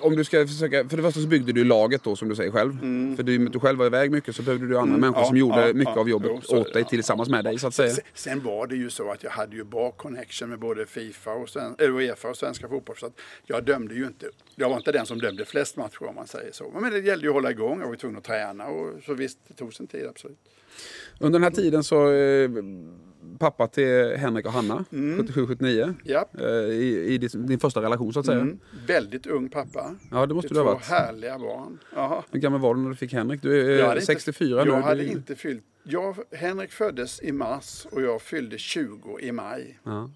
[0.00, 2.50] om du ska försöka, för det första så byggde du laget då som du säger
[2.50, 2.78] själv.
[3.16, 5.20] För du, du själv var iväg mycket så behövde du andra människor Mm.
[5.22, 7.74] ja, som gjorde mycket av jobbet jo, så åt dig tillsammans med dig så att
[7.74, 7.90] säga.
[7.90, 11.32] Sen, sen var det ju så att jag hade ju bra connection med både Fifa
[11.32, 12.96] och Sven, eller Uefa och Svenska fotboll.
[12.96, 13.10] Så
[13.46, 14.26] jag dömde ju inte.
[14.56, 16.70] Jag var inte den som dömde flest matcher om man säger så.
[16.80, 17.80] Men det gällde ju att hålla igång.
[17.80, 20.38] Jag var tvungen att träna och så visst, det tog sin tid absolut.
[21.20, 22.50] Under den här tiden så eh,
[23.38, 25.26] pappa till Henrik och Hanna, Mm.
[25.26, 25.94] 77-79.
[26.04, 26.40] Japp.
[26.40, 28.40] Eh, I, i din, första relation så att säga.
[28.40, 28.58] Mm.
[28.86, 29.96] Väldigt ung pappa.
[30.10, 30.84] Ja, det måste Till du ha två varit.
[30.86, 31.78] härliga barn.
[31.94, 32.22] Jaha.
[32.30, 33.42] Hur gammal var du när du fick Henrik?
[33.42, 34.70] Du är eh, hade inte- 64 nu.
[34.70, 35.64] Jag hade du, inte fyllt...
[35.82, 39.78] Jag, Henrik föddes i mars och jag fyllde 20 i maj.
[39.84, 40.10] ja,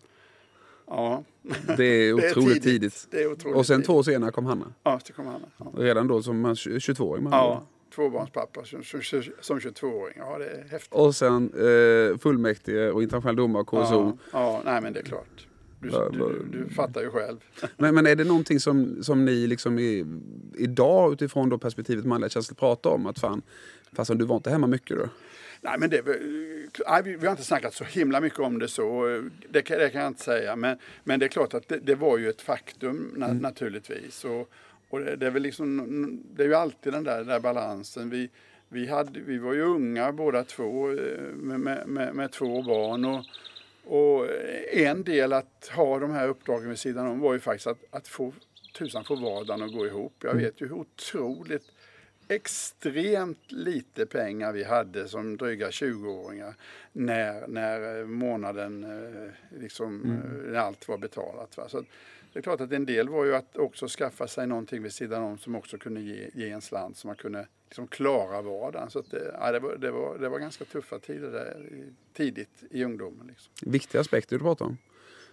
[0.86, 1.24] Ja.
[1.42, 1.84] det är Det
[2.26, 3.06] är otroligt tidigt.
[3.10, 3.86] Det är otroligt Och sen tidigt.
[3.86, 4.72] två år senare kom Hanna.
[4.82, 5.46] Ja, så kom Hanna.
[5.58, 5.66] Ja.
[5.76, 7.24] Redan då som 22-åring.
[7.24, 7.54] med andra ord.
[7.54, 7.66] ja.
[7.94, 9.00] Tvåbarnspappa som, som,
[9.40, 10.14] som 22-åring.
[10.18, 10.92] Ja, det är häftigt.
[10.94, 13.76] Och sen eh, fullmäktige och internationell domare, KSO.
[13.78, 15.46] Ja, ja, nej men det är klart.
[15.80, 17.36] Du, du, du fattar ju själv.
[17.76, 20.06] Men, men är det någonting som, som ni liksom i,
[20.56, 23.06] idag utifrån då perspektivet manliga känslor pratar om?
[23.06, 23.42] Att fan,
[23.92, 25.04] fast du var inte hemma mycket då?
[25.64, 26.02] Nej, men det,
[26.86, 29.22] nej, vi vi har inte snackat så himla mycket om det så.
[29.48, 30.56] Det kan, det kan jag inte säga.
[30.56, 34.24] Men, men det är klart att det, det var ju ett faktum na, naturligtvis.
[34.24, 34.50] Och,
[34.88, 38.10] och det, det är väl liksom, det är ju alltid den där, den där balansen.
[38.10, 38.30] Vi,
[38.68, 43.04] vi, hade, vi var ju unga båda två eh, med, med, med, med två barn.
[43.04, 43.24] Och,
[43.84, 44.28] och
[44.72, 48.08] en del att ha de här uppdragen vid sidan om var ju faktiskt att, att
[48.08, 48.32] få
[48.78, 50.14] tusan få vardagen att gå ihop.
[50.22, 51.72] Jag vet ju hur otroligt
[52.34, 56.54] extremt lite pengar vi hade som dryga 20-åringar
[56.92, 61.56] när, när eh, månaden, eh, liksom, eh, när allt var betalat.
[61.56, 61.68] Va?
[61.68, 61.84] Så
[62.32, 65.22] det är klart att en del var ju att också skaffa sig någonting vid sidan
[65.22, 68.90] om som också kunde ge, ge en slant så man kunde liksom klara vardagen.
[68.90, 71.68] Så det, ja, det, var, det, var, det var ganska tuffa tider där,
[72.12, 73.26] tidigt i ungdomen.
[73.26, 73.52] Liksom.
[73.72, 74.76] Viktiga aspekter du pratar om.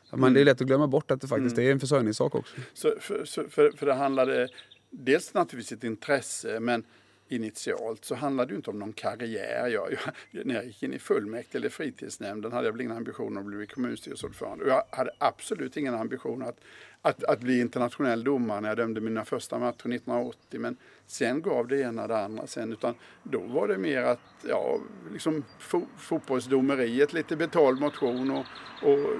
[0.10, 0.34] Att Mm.
[0.34, 2.56] Det är lätt att glömma bort att det faktiskt är en försörjningssak också.
[2.74, 4.50] Så för, så för, för det handlade
[4.90, 6.84] dels naturligtvis ett intresse men
[7.30, 9.68] initialt så handlade det ju inte om någon karriär.
[9.68, 9.92] Jag,
[10.32, 13.46] jag, när jag gick in i fullmäktige eller fritidsnämnden hade jag väl ingen ambition att
[13.46, 14.64] bli kommunstyrelseordförande.
[14.64, 16.60] Och jag hade absolut ingen ambition att,
[17.02, 20.60] att, att bli internationell domare när jag dömde mina första matcher 1980.
[20.60, 22.72] Men sen gav det ena det andra sen.
[22.72, 24.80] Utan då var det mer att, ja,
[25.14, 28.46] liksom fo, fotbollsdomeriet, lite betald motion och,
[28.82, 29.18] och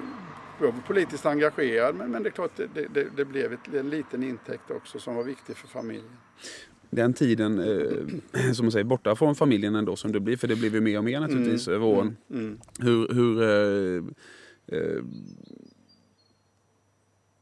[0.68, 3.90] jag var politiskt engagerad men, men det är klart det, det, det, blev ett, en
[3.90, 6.18] liten intäkt också som var viktig för familjen.
[6.90, 10.38] Den tiden, eh, som man säger, borta från familjen ändå som det blir.
[10.38, 12.18] För det blir ju mer och mer naturligtvis över åren.
[12.30, 12.60] Mm.
[12.80, 14.04] Hur, hur eh,
[14.80, 15.04] eh,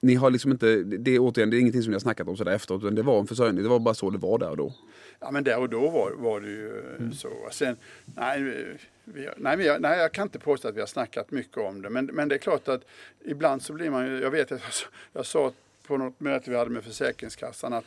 [0.01, 2.37] ni har liksom inte, det är återigen, det är ingenting som ni har snackat om
[2.37, 2.83] sådär efteråt.
[2.83, 4.73] Utan det var en försörjning, det var bara så det var där och då.
[5.19, 7.13] Ja men där och då var, var det ju Mm.
[7.13, 7.29] så.
[7.51, 7.75] Sen,
[8.05, 8.77] nej,
[9.13, 11.81] vi, nej, vi, har, nej, jag kan inte påstå att vi har snackat mycket om
[11.81, 11.89] det.
[11.89, 12.81] Men, men det är klart att
[13.25, 14.71] ibland så blir man ju, jag vet att jag,
[15.13, 15.53] jag sa
[15.87, 17.85] på något möte vi hade med Försäkringskassan att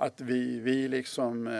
[0.00, 1.52] att vi, vi liksom, eh,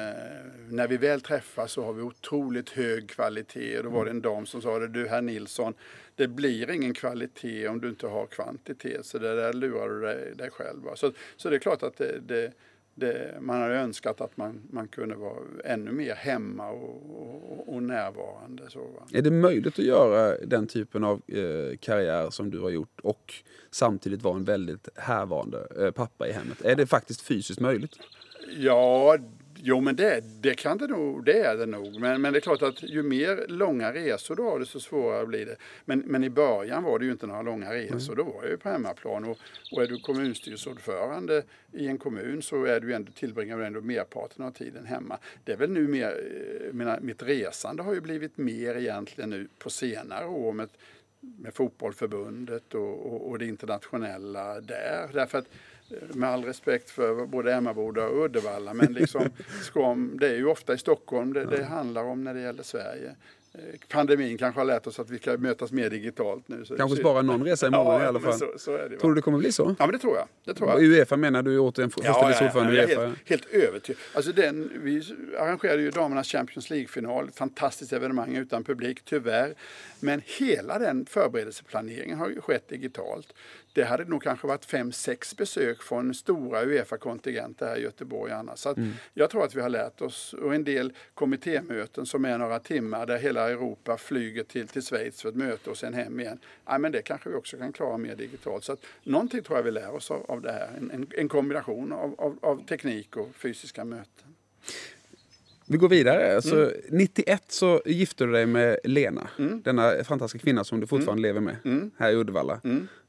[0.68, 3.78] när vi väl träffas så har vi otroligt hög kvalitet.
[3.78, 5.74] Och då var det en dam som sa det, du herr Nilsson,
[6.14, 9.06] det blir ingen kvalitet om du inte har kvantitet.
[9.06, 10.80] Så det där lurar du dig, dig själv.
[10.94, 12.52] Så, så det är klart att det, det,
[13.00, 17.82] det, man hade önskat att man, man kunde vara ännu mer hemma och, och, och
[17.82, 18.62] närvarande.
[18.68, 19.06] Så, va?
[19.12, 23.34] Är det möjligt att göra den typen av eh, karriär som du har gjort och
[23.70, 26.62] samtidigt vara en väldigt härvarande eh, pappa i hemmet?
[26.62, 27.96] Är det faktiskt fysiskt möjligt?
[28.56, 29.18] Ja,
[29.62, 32.00] jo men det, det kan det nog, det är det nog.
[32.00, 35.46] Men, men det är klart att ju mer långa resor du har desto svårare blir
[35.46, 35.56] det.
[35.84, 38.56] Men, men i början var det ju inte några långa resor, då var jag ju
[38.56, 39.24] på hemmaplan.
[39.24, 39.38] Och,
[39.72, 41.42] och är du kommunstyrelseordförande
[41.72, 45.18] i en kommun så är du ändå, tillbringar du ändå merparten av tiden hemma.
[45.44, 49.48] Det är väl nu mer, eh, mina, mitt resande har ju blivit mer egentligen nu
[49.58, 50.68] på senare år med,
[51.20, 55.10] med fotbollförbundet och, och, och det internationella där.
[55.12, 55.46] Därför att
[56.14, 59.30] med all respekt för både Emmaboda och Uddevalla, men liksom,
[59.62, 63.14] ska, det är ju ofta i Stockholm det, det handlar om när det gäller Sverige.
[63.54, 66.64] Eh, Pandemin kanske har lärt oss att vi ska mötas mer digitalt nu.
[66.64, 68.38] Så Kanske spara någon resa imorgon ja, i alla fall.
[68.38, 68.98] Så, så det?
[68.98, 69.74] Tror du det kommer bli så?
[69.78, 70.26] Ja, men det tror jag.
[70.44, 70.82] Det tror jag.
[70.82, 73.00] Uefa menar du återigen första Ja, vice ja, ordförande ja, är Uefa.
[73.00, 74.00] helt, helt övertygad.
[74.14, 75.02] Alltså den, vi
[75.38, 77.28] arrangerade ju damernas Champions League-final.
[77.28, 79.54] Ett fantastiskt evenemang utan publik, tyvärr.
[80.00, 83.34] Men hela den förberedelseplaneringen har ju skett digitalt.
[83.72, 88.58] Det hade nog kanske varit fem, sex besök från stora Uefa-kontingenter här i Göteborg annars.
[88.58, 88.78] Så att
[89.14, 90.32] Jag tror att vi har lärt oss.
[90.32, 95.22] Och en del kommittémöten som är några timmar där hela Europa flyger till, till Schweiz
[95.22, 96.38] för ett möte och sen hem igen.
[96.66, 98.64] Ja, men det kanske vi också kan klara mer digitalt.
[98.64, 100.68] Så att någonting tror jag vi lär oss av, av det här.
[100.78, 104.34] En, en, en kombination av, av, av teknik och fysiska möten.
[105.72, 106.34] Vi går vidare.
[106.36, 106.72] Alltså, Mm.
[106.90, 109.28] 91 så gifte du dig med Lena.
[109.64, 111.44] Denna fantastiska kvinna som du fortfarande Mm.
[111.44, 112.60] lever med här i Uddevalla.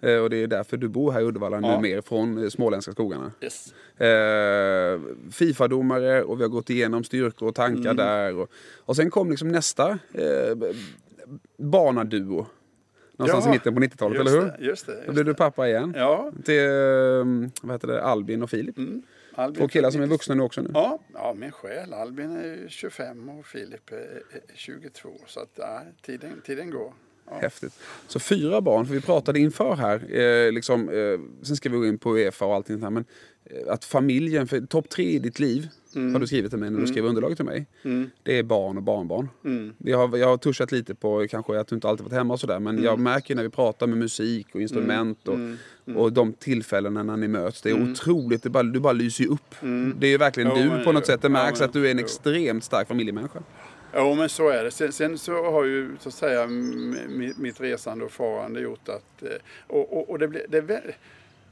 [0.02, 1.76] Eh, och det är därför du bor här i Uddevalla Ja.
[1.76, 3.32] nu mer från eh, småländska skogarna.
[3.42, 3.74] Yes.
[3.98, 5.00] Eh,
[5.32, 7.96] Fifa-domare och vi har gått igenom styrkor och tankar Mm.
[7.96, 8.36] där.
[8.36, 10.56] Och, och sen kom liksom nästa eh,
[11.58, 12.48] barnaduo.
[13.18, 14.48] Någonstans Ja, i mitten på 90-talet, Just eller hur?
[14.60, 14.92] det, just det.
[14.94, 15.32] Då Just blev det.
[15.32, 15.94] du pappa igen.
[15.98, 16.32] Ja.
[16.46, 18.78] Till eh, vad heter det, Albin och Filip.
[18.78, 19.02] Mm.
[19.42, 20.70] Albin Två killar som är vuxna nu också nu.
[20.74, 21.94] Ja, ja, min själ.
[21.94, 24.22] Albin är ju 25 och Filip är
[24.54, 25.10] 22.
[25.28, 26.94] Så att, ja, tiden, tiden går.
[27.40, 27.74] Häftigt.
[28.08, 31.86] Så fyra barn, för vi pratade inför här, eh, liksom, eh, sen ska vi gå
[31.86, 33.06] in på Uefa och allting här, men
[33.46, 35.68] eh, att familjen, för topp tre i ditt liv
[36.14, 37.66] har du skrivit till mig när du skrev underlaget till mig.
[38.24, 39.30] Det är barn och barnbarn.
[39.78, 42.40] Vi har, jag har touchat lite på kanske att du inte alltid varit hemma och
[42.40, 45.38] sådär, men jag märker när vi pratar med musik och instrument och,
[45.96, 49.30] och de tillfällena när ni möts, det är otroligt, det bara, du bara lyser ju
[49.30, 49.56] upp.
[50.00, 51.74] Det är ju verkligen Jo, du på något det- sätt, det ja, märks men- att
[51.74, 53.40] du är en extremt stark familjemänniska.
[53.96, 54.72] Jo, men så är det.
[54.72, 56.48] Sen, sen så har ju så att säga
[57.38, 59.24] mitt resande och farande gjort att...
[59.24, 59.30] Eh,
[59.68, 60.82] och, och, och det blir, det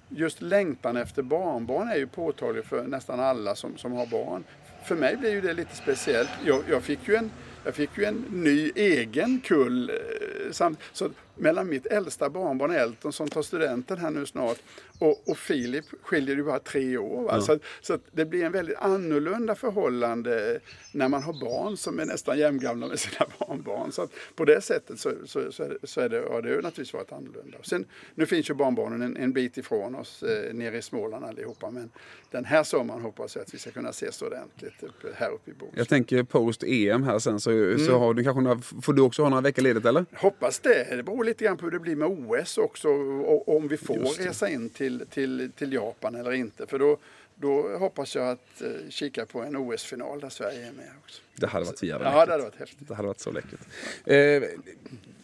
[0.09, 4.43] just längtan efter barnbarn är ju påtaglig för nästan alla som, som har barn.
[4.85, 6.29] För mig blir ju det lite speciellt.
[6.45, 7.31] Jag, jag, fick, ju en,
[7.65, 9.89] jag fick ju en ny egen kull.
[9.89, 14.57] Eh, samt, så mellan mitt äldsta barnbarn Elton som tar studenten här nu snart
[14.99, 17.23] och, och Filip skiljer ju bara tre år.
[17.23, 17.41] Va?
[17.41, 20.59] Så, så det blir en väldigt annorlunda förhållande
[20.91, 23.91] när man har barn som är nästan jämngamla med sina barnbarn.
[23.91, 26.55] Så på det sättet så, så, så, är det, så är det, har det ju
[26.55, 27.57] naturligtvis varit annorlunda.
[27.57, 31.25] Och sen, nu finns ju barnbarnen en, en bit ifrån oss eh, nere i Småland
[31.25, 31.71] allihopa.
[31.71, 31.89] Men
[32.31, 35.53] den här sommaren hoppas jag att vi ska kunna ses ordentligt uppe, här uppe i
[35.53, 35.73] Borås.
[35.75, 37.79] Jag tänker post-EM här sen så, Mm.
[37.79, 40.05] så har du kanske några, får du också ha några veckor ledigt eller?
[40.15, 40.95] Hoppas det.
[40.97, 44.23] Det beror lite grann på hur det blir med OS också och om vi får
[44.23, 46.67] resa in till, till, till Japan eller inte.
[46.67, 46.97] För då,
[47.35, 51.21] då hoppas jag att eh, kika på en OS-final där Sverige är med också.
[51.35, 52.27] Det hade varit så jävla Ja, läckert.
[52.27, 52.87] det hade varit häftigt.
[52.87, 53.59] Det hade varit så läckert.
[54.05, 54.43] Eh,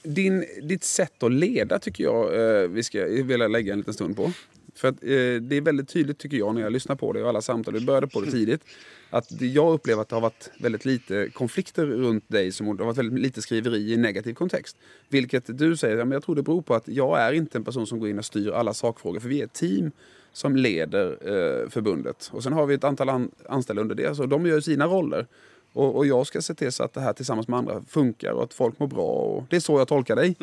[0.03, 4.15] din, ditt sätt att leda tycker jag eh, vi ska vilja lägga en liten stund
[4.15, 4.31] på.
[4.75, 7.29] För att, eh, det är väldigt tydligt tycker jag när jag lyssnar på det och
[7.29, 8.61] alla samtal, vi började på det tidigt.
[9.09, 12.85] Att jag upplever att det har varit väldigt lite konflikter runt dig, som det har
[12.85, 14.77] varit väldigt lite skriveri i negativ kontext.
[15.09, 17.63] Vilket du säger, ja, men jag tror det beror på att jag är inte en
[17.63, 19.19] person som går in och styr alla sakfrågor.
[19.19, 19.91] För vi är ett team
[20.33, 22.29] som leder eh, förbundet.
[22.33, 25.27] Och sen har vi ett antal an, anställda under det, så de gör sina roller.
[25.75, 28.43] Och, och jag ska se till så att det här tillsammans med andra funkar och
[28.43, 29.05] att folk mår bra.
[29.07, 30.35] Och det är så jag tolkar dig.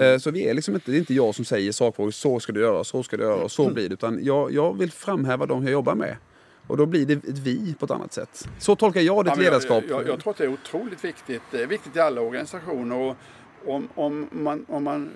[0.00, 2.52] Eh, Så vi är liksom inte, det är inte jag som säger sakfrågor, så ska
[2.52, 3.92] du göra, så ska du göra och så blir det.
[3.94, 6.16] Utan jag, jag vill framhäva de jag jobbar med.
[6.66, 8.48] Och då blir det ett vi på ett annat sätt.
[8.58, 9.84] Så tolkar jag ditt Ja, ledarskap.
[9.88, 11.42] Jag, jag, jag tror att det är otroligt viktigt.
[11.50, 12.96] Det är viktigt i alla organisationer.
[12.96, 13.16] Och
[13.66, 15.10] om, om, man, om man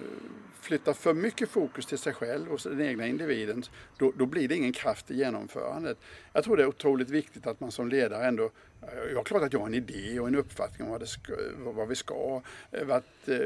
[0.60, 3.62] flyttar för mycket fokus till sig själv och den egna individen,
[3.98, 5.98] då, då blir det ingen kraft i genomförandet.
[6.32, 8.50] Jag tror det är otroligt viktigt att man som ledare ändå
[9.10, 11.32] jag har klart att jag har en idé och en uppfattning om vad, det ska,
[11.58, 12.42] vad vi ska.
[12.72, 13.38] eh, Varit, eh,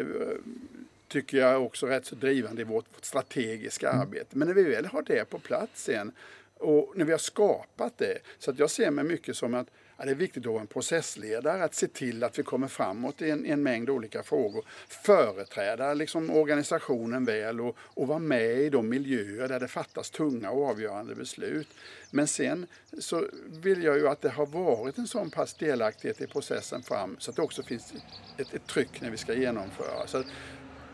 [1.08, 4.38] tycker jag också rätt så drivande i vårt, vårt strategiska arbete.
[4.38, 6.12] Men när vi väl har det på plats sen
[6.58, 8.18] och när vi har skapat det.
[8.38, 9.66] Så att jag ser mig mycket som att
[9.98, 13.22] ja, det är viktigt att vara en processledare, att se till att vi kommer framåt
[13.22, 14.64] i en, i en mängd olika frågor.
[14.88, 20.50] Företräda liksom organisationen väl och, och vara med i de miljöer där det fattas tunga
[20.50, 21.68] och avgörande beslut.
[22.10, 22.66] Men sen
[22.98, 27.16] så vill jag ju att det har varit en sån pass delaktighet i processen fram
[27.18, 27.92] så att det också finns
[28.36, 30.06] ett, ett tryck när vi ska genomföra.
[30.06, 30.26] Så att,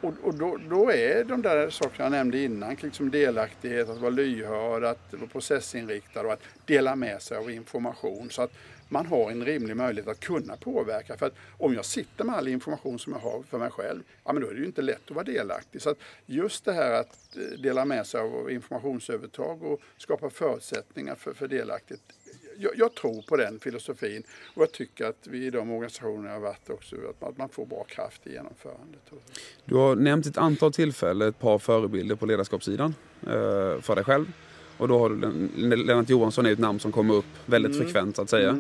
[0.00, 4.10] och, och då, då är de där sakerna jag nämnde innan, liksom delaktighet, att vara
[4.10, 8.30] lyhörd, att vara processinriktad och att dela med sig av information.
[8.30, 8.52] Så att
[8.94, 11.16] man har en rimlig möjlighet att kunna påverka.
[11.16, 14.32] För att om jag sitter med all information som jag har för mig själv, ja
[14.32, 15.82] men då är det ju inte lätt att vara delaktig.
[15.82, 21.14] Så att just det här att eh, dela med sig av informationsövertag och skapa förutsättningar
[21.14, 22.02] för, för delaktighet.
[22.58, 24.22] Jag, jag tror på den filosofin
[24.54, 27.38] och jag tycker att vi i de organisationer jag har varit också, att man, att
[27.38, 29.00] man får bra kraft i genomförandet.
[29.64, 34.26] Du har nämnt ett antal tillfällen ett par förebilder på ledarskapssidan eh, för dig själv.
[34.78, 35.16] Och då har du
[35.56, 38.58] Len- Lennart Johansson är ett namn som kommer upp väldigt frekvent så att säga.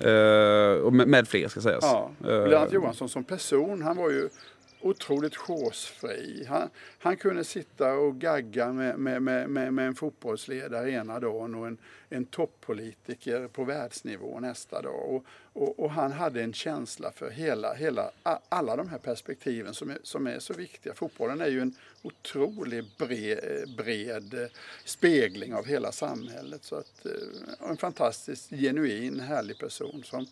[0.00, 1.84] Eh, och med, med fler ska sägas.
[1.84, 4.28] Ja, Eh, Lennart Johansson som person, han var ju
[4.84, 6.44] otroligt chosefri.
[6.48, 11.66] Han, han kunde sitta och gagga med, med, med, med, en fotbollsledare ena dagen och
[11.66, 15.14] en, en toppolitiker på världsnivå nästa dag.
[15.14, 18.10] Och, och, och han hade en känsla för hela, hela,
[18.48, 20.94] alla de här perspektiven som är, som är så viktiga.
[20.94, 24.50] Fotbollen är ju en otroligt bred, bred
[24.84, 26.64] spegling av hela samhället.
[26.64, 30.26] Så att, eh, en fantastiskt genuin, härlig person som,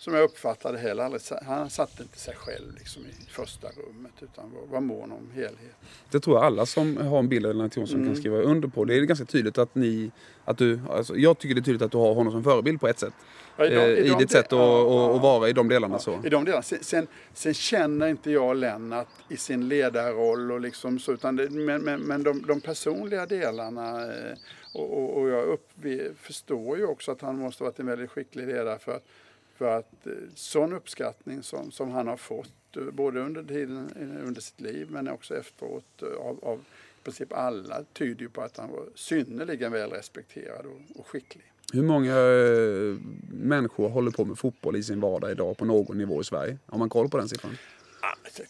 [0.00, 4.52] som jag uppfattade heller aldrig, han satte inte sig själv liksom i första rummet utan
[4.54, 5.76] var, var mån om helhet.
[6.10, 8.08] Det tror jag alla som har en bild av Lennart Johansson Mm.
[8.08, 8.84] kan skriva under på.
[8.84, 10.10] Det är ganska tydligt att ni,
[10.44, 12.88] att du, alltså, jag tycker det är tydligt att du har honom som förebild på
[12.88, 13.12] ett sätt.
[13.56, 15.18] Ja, i de- Eh, i I de- ditt sätt att, ja, ja.
[15.18, 16.20] vara i de delarna så.
[16.24, 16.62] I de delarna.
[16.62, 21.50] Sen, sen, sen känner inte jag Lennart i sin ledarroll och liksom så, utan det,
[21.50, 24.36] men, men, men de, de personliga delarna eh,
[24.74, 27.86] och, och, och jag upp, vi förstår ju också att han måste ha varit en
[27.86, 29.04] väldigt skicklig ledare för att,
[29.60, 34.26] för att eh, sån uppskattning som, som han har fått eh, både under tiden eh,
[34.28, 36.58] under sitt liv men också efteråt av, av
[37.00, 41.44] i princip alla tyder ju på att han var synnerligen väl respekterad och, och skicklig.
[41.72, 42.14] Hur många
[43.32, 46.58] människor håller på med fotboll i sin vardag idag på någon nivå i Sverige?
[46.66, 47.56] Har man koll på den siffran?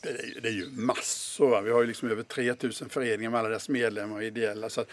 [0.00, 1.50] Det, är, det är ju massor.
[1.50, 1.60] Va?
[1.60, 4.70] Vi har ju liksom över 3000 föreningar med alla dess medlemmar och ideella.
[4.70, 4.88] Så att,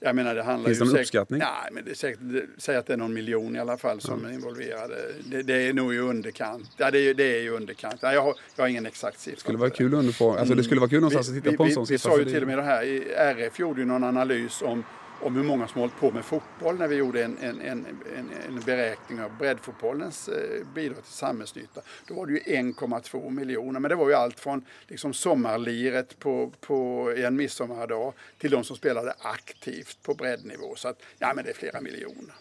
[0.00, 1.38] jag menar, det handlar Finns det någon säkert, uppskattning?
[1.38, 2.20] Nej, men det är säkert,
[2.58, 4.94] säg att det är någon miljon i alla fall som är involverade.
[5.24, 6.70] Det, det är nog i underkant.
[6.76, 7.96] Ja, det är, det är i underkant.
[8.00, 9.34] Ja, jag, har, jag har ingen exakt siffra.
[9.34, 11.62] Det skulle vara kul att alltså det skulle vara kul någonstans att titta vi, på
[11.62, 13.86] en vi, sån Vi sa ju till och med det här, i RF gjorde ju
[13.86, 14.84] någon analys om,
[15.22, 18.30] om hur många som hållit på med fotboll när vi gjorde en, en, en, en,
[18.48, 21.80] en beräkning av breddfotbollens eh, bidrag till samhällsnytta.
[22.06, 26.52] Då var det ju 1,2 miljoner, men det var ju allt från liksom sommarliret på,
[26.60, 30.74] på en midsommardag till de som spelade aktivt på breddnivå.
[30.76, 32.34] Så att, ja men det är flera miljoner.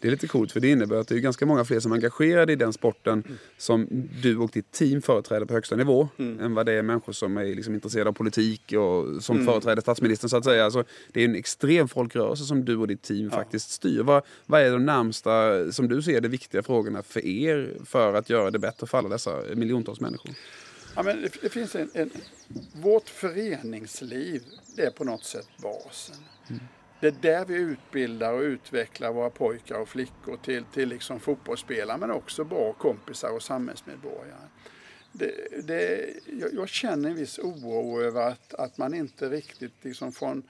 [0.00, 1.96] Det är lite coolt för det innebär att det är ganska många fler som är
[1.96, 3.88] engagerade i den sporten som
[4.22, 7.44] du och ditt team företräder på högsta nivå än vad det är människor som är
[7.44, 10.64] liksom intresserade av politik och som företräder statsministern så att säga.
[10.64, 14.02] Alltså, det är en extrem folkrörelse som du och ditt team faktiskt styr.
[14.02, 18.30] Vad, vad är de närmsta, som du ser det, viktiga frågorna för er för att
[18.30, 20.30] göra det bättre för alla dessa miljontals människor?
[20.96, 22.10] Ja, men det, det finns en, en,
[22.72, 24.42] vårt föreningsliv,
[24.76, 26.16] det är på något sätt basen.
[27.00, 31.98] Det är där vi utbildar och utvecklar våra pojkar och flickor till, till liksom fotbollsspelare
[31.98, 34.48] men också bra kompisar och samhällsmedborgare.
[35.12, 35.32] Det,
[35.66, 40.42] det, jag, jag känner en viss oro över att, att man inte riktigt liksom från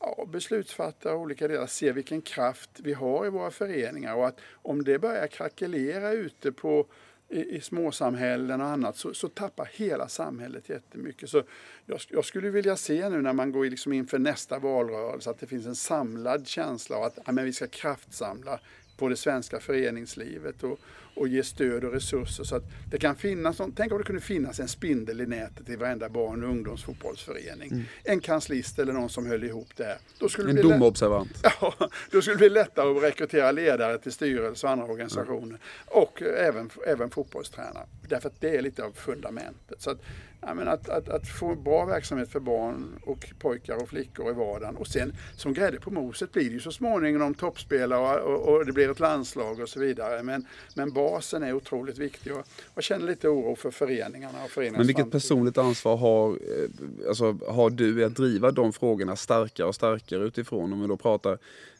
[0.00, 4.40] ja, beslutsfattare och olika delar ser vilken kraft vi har i våra föreningar och att
[4.52, 6.86] om det börjar krackelera ute på
[7.32, 11.30] i, i småsamhällen och annat så, så tappar hela samhället jättemycket.
[11.30, 11.42] Så
[11.86, 15.46] jag, jag skulle vilja se nu när man går liksom inför nästa valrörelse att det
[15.46, 18.60] finns en samlad känsla av att ja, men vi ska kraftsamla
[18.96, 20.78] på det svenska föreningslivet och,
[21.14, 24.60] och ge stöd och resurser så att det kan finnas, tänk om det kunde finnas
[24.60, 27.84] en spindel i nätet i varenda barn och ungdomsfotbollsförening.
[28.04, 29.98] En kanslist eller någon som höll ihop det här.
[30.18, 31.30] Då skulle En domobservant.
[31.60, 31.74] Ja,
[32.10, 35.58] då skulle det bli lättare att rekrytera ledare till styrelse och andra organisationer.
[35.86, 37.86] Och även, även fotbollstränare.
[38.08, 39.82] Därför att det är lite av fundamentet.
[39.82, 39.98] Så att,
[40.40, 44.32] ja, men att, att, att få bra verksamhet för barn och pojkar och flickor i
[44.32, 44.76] vardagen.
[44.76, 48.66] Och sen som grädde på moset blir det ju så småningom toppspelare och, och, och
[48.66, 50.22] det blir ett landslag och så vidare.
[50.22, 52.32] Men, men basen är otroligt viktig.
[52.32, 55.12] Och jag känner lite oro för föreningarna och föreningarnas Men vilket framtid.
[55.12, 60.24] personligt ansvar har, eh, alltså, har du i att driva de frågorna starkare och starkare
[60.24, 60.72] utifrån?
[60.72, 61.38] Om vi då pratar,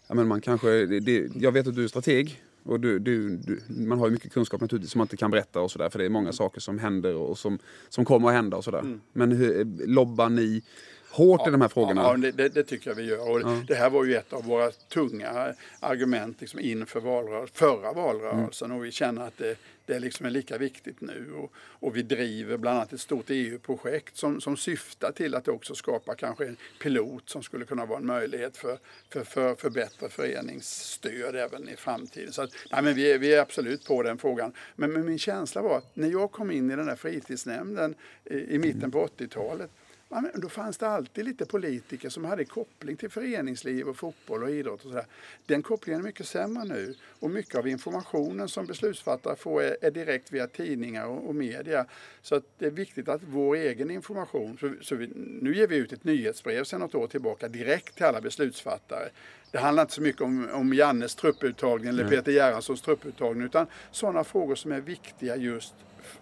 [0.09, 3.61] ja, men man kanske, det, jag vet att du är strateg och du, du, du,
[3.69, 6.05] man har ju mycket kunskap naturligtvis som man inte kan berätta och sådär för det
[6.05, 7.59] är många saker som händer och som,
[7.89, 8.99] som kommer att hända och sådär.
[9.13, 10.63] Men hur, lobbar ni
[11.13, 12.03] hårt i de här frågorna?
[12.03, 13.31] Ja, det, det, tycker jag vi gör.
[13.31, 18.73] Och Det här var ju ett av våra tunga argument liksom inför valrörelsen, förra valrörelsen.
[18.73, 21.33] Och vi känner att det, det liksom är lika viktigt nu.
[21.37, 25.75] Och, och vi driver bland annat ett stort EU-projekt som, som syftar till att också
[25.75, 28.79] skapa kanske en pilot som skulle kunna vara en möjlighet för,
[29.11, 32.33] för, för, för bättre föreningsstöd även i framtiden.
[32.33, 34.53] Så att, nej, men vi, är, vi är absolut på den frågan.
[34.77, 37.95] Men, men min känsla var att när jag kom in i den där fritidsnämnden
[38.25, 39.82] i, i mitten på 80-talet Ja,
[40.21, 44.51] men då fanns det alltid lite politiker som hade koppling till föreningsliv och fotboll och
[44.51, 45.07] idrott och sådär.
[45.47, 49.91] Den kopplingen är mycket sämre nu och mycket av informationen som beslutsfattare får är, är
[49.91, 51.87] direkt via tidningar och, och media.
[52.23, 55.77] Så att det är viktigt att vår egen information, så, så vi, nu ger vi
[55.77, 59.09] ut ett nyhetsbrev sedan något år tillbaka direkt till alla beslutsfattare.
[59.51, 64.25] Det handlar inte så mycket om, om Jannes trupputtagning eller Peter Gerhardssons trupputtagning utan sådana
[64.25, 65.75] frågor som är viktiga just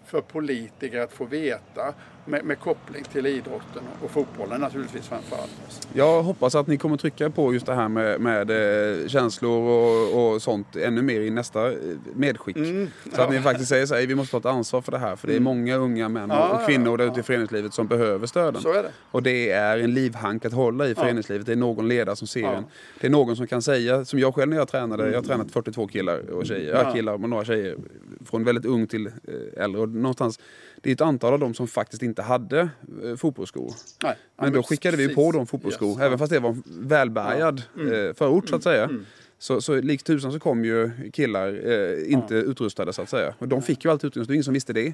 [0.05, 1.93] för politiker att få veta
[2.25, 5.87] med, med koppling till idrotten och fotbollen naturligtvis framförallt.
[5.93, 8.49] Jag hoppas att ni kommer trycka på just det här med, med
[9.01, 11.77] eh, känslor och, och sånt ännu mer i nästa eh,
[12.13, 12.55] medskick.
[12.57, 12.87] Mm.
[13.15, 15.15] Så att ni faktiskt säger så här, vi måste ta ett ansvar för det här.
[15.15, 17.73] För det är många unga män och, Ja, och kvinnor där ja, ute i föreningslivet
[17.73, 18.61] som behöver stöden.
[18.61, 18.91] Så är det.
[19.11, 21.45] Och det är en livhank att hålla i föreningslivet.
[21.45, 22.53] Det är någon ledare som ser Ja.
[22.53, 22.63] en.
[22.99, 25.51] Det är någon som kan säga, som jag själv när jag tränade, jag har tränat
[25.51, 26.83] 42 killar och tjejer, ja.
[26.83, 26.93] Ja.
[26.93, 27.77] killar och några tjejer.
[28.25, 29.81] Från väldigt ung till eh, äldre.
[29.81, 30.39] Och någonstans,
[30.81, 32.69] det är ett antal av dem som faktiskt inte hade
[33.03, 33.73] eh, fotbollsskor.
[34.03, 35.15] Nej, ja, Men då skickade vi precis.
[35.15, 35.99] på dem fotbollsskor, Yes.
[35.99, 38.89] även fast det var en välbärgad eh, förort så att säga.
[39.39, 43.33] Så, så likt tusan så kom ju killar eh, inte utrustade så att säga.
[43.39, 44.93] Och de fick ju alltid utrustning, det var ingen som visste det.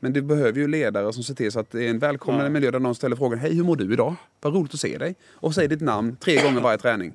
[0.00, 2.50] Men det behöver ju ledare som ser till så att det är en välkomnande Ja.
[2.50, 4.14] miljö där någon ställer frågan Hej hur mår du idag?
[4.40, 5.14] Vad roligt att se dig.
[5.32, 7.12] Och säg ditt namn tre gånger varje träning.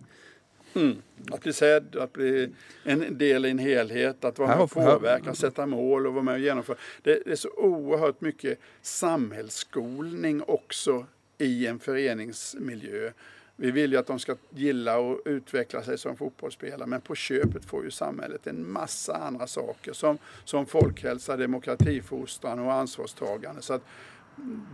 [1.32, 2.50] Att bli sedd, att bli
[2.84, 6.34] en del i en helhet, att vara med och påverka, sätta mål och vara med
[6.34, 6.78] och genomföra.
[7.02, 11.06] Det, det är så oerhört mycket samhällsskolning också
[11.38, 13.12] i en föreningsmiljö.
[13.56, 17.66] Vi vill ju att de ska gilla och utveckla sig som fotbollsspelare men på köpet
[17.66, 23.62] får ju samhället en massa andra saker som, som folkhälsa, demokratifostran och ansvarstagande.
[23.62, 23.84] Så att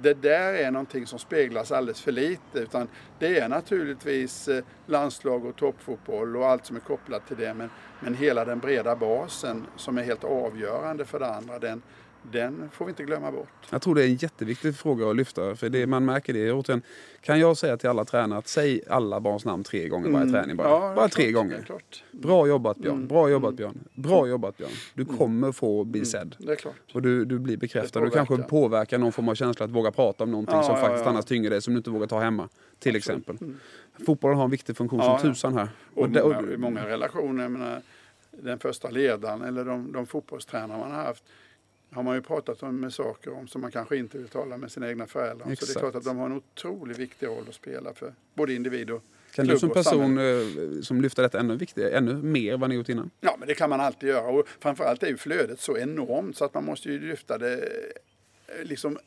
[0.02, 2.60] det där är någonting som speglas alldeles för lite.
[2.60, 2.88] Utan
[3.20, 7.54] det är naturligtvis eh, landslag och toppfotboll och allt som är kopplat till det.
[7.54, 11.82] Men, men hela den breda basen som är helt avgörande för det andra, den,
[12.32, 13.48] den får vi inte glömma bort.
[13.70, 15.56] Jag tror det är en jätteviktig fråga att lyfta.
[15.56, 16.52] För det, man märker det.
[16.52, 16.82] Återigen,
[17.22, 20.56] kan jag säga till alla tränare att säg alla barns namn tre gånger varje träning.
[20.58, 20.82] Bara, Mm.
[20.90, 21.62] Ja, bara tre klart, gånger.
[21.62, 22.04] klart.
[22.12, 22.96] Bra jobbat Björn.
[22.96, 23.08] Mm.
[23.08, 23.78] Bra jobbat Björn.
[23.96, 24.72] Bra jobbat Björn.
[24.94, 26.36] Du kommer få bli sedd.
[26.40, 26.76] Det är klart.
[26.94, 28.00] Och du, du blir bekräftad.
[28.02, 28.98] Du kanske påverkar.
[28.98, 31.10] någon form av känsla att våga prata om någonting Ja, som faktiskt ja.
[31.12, 32.50] annars tynger dig, som du inte vågar ta hemma.
[32.80, 33.38] Till exempel.
[33.42, 33.58] Mm.
[34.06, 35.70] Fotbollen har en viktig funktion som tusan här.
[35.94, 37.82] Och det- många, många relationer, jag menar,
[38.32, 41.24] den första ledaren eller de, de fotbollstränare man har haft
[41.92, 44.72] har man ju pratat om med saker om som man kanske inte vill tala med
[44.72, 45.56] sina egna föräldrar om.
[45.56, 45.80] Så det är Exakt.
[45.80, 49.04] klart att de har en otroligt viktig roll att spela för både individ och
[49.36, 50.76] kan du som person samhälle.
[50.78, 53.10] eh, som lyfter detta ännu viktigare, ännu mer än vad ni gjort innan?
[53.22, 54.28] Ja, men det kan man alltid göra.
[54.28, 57.54] Och framförallt är ju flödet så enormt så att man måste ju lyfta det
[58.48, 58.98] eh, liksom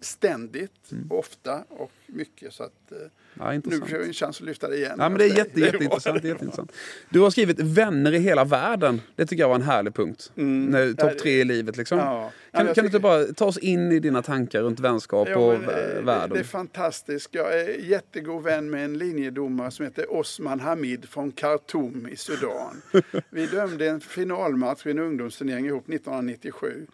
[0.00, 1.06] ständigt, Mm.
[1.10, 2.52] ofta och mycket.
[2.54, 2.98] Så att eh,
[3.38, 4.96] Ja, nu får jag en chans att lyfta det igen.
[4.98, 6.72] Ja, men det är jätte, jätteintressant, jätteintressant.
[7.10, 9.00] Du har skrivit vänner i hela världen.
[9.16, 10.32] Det tycker jag var en härlig punkt.
[10.34, 11.98] Ja, Topp tre i livet liksom.
[11.98, 12.32] Ja.
[12.50, 15.28] Ja, Kan, jag kan du inte bara ta oss in i dina tankar runt vänskap
[15.28, 16.30] Ja, och men, eh, världen?
[16.34, 17.28] det är fantastiskt.
[17.34, 22.82] Jag är jättegod vän med en linjedomare som heter Osman Hamid från Khartoum i Sudan.
[23.30, 26.86] Vi dömde en finalmatch i en ungdomsturnering ihop 1997.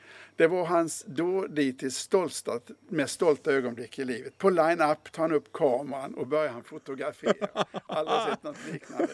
[0.43, 4.39] Det var hans då dittills stolta, mest stolta ögonblick i livet.
[4.39, 7.49] På line-up tar han upp kameran och börjar han fotografera.
[7.87, 9.09] Aldrig sett något liknande.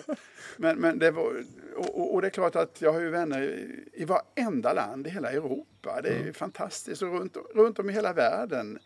[0.57, 1.45] Men, men det var,
[1.77, 5.11] och, och- det är klart att jag har ju vänner i, i varenda land i
[5.11, 6.01] hela Europa.
[6.03, 7.03] Det är ju fantastiskt.
[7.03, 8.79] Och runt, runt om i hela världen.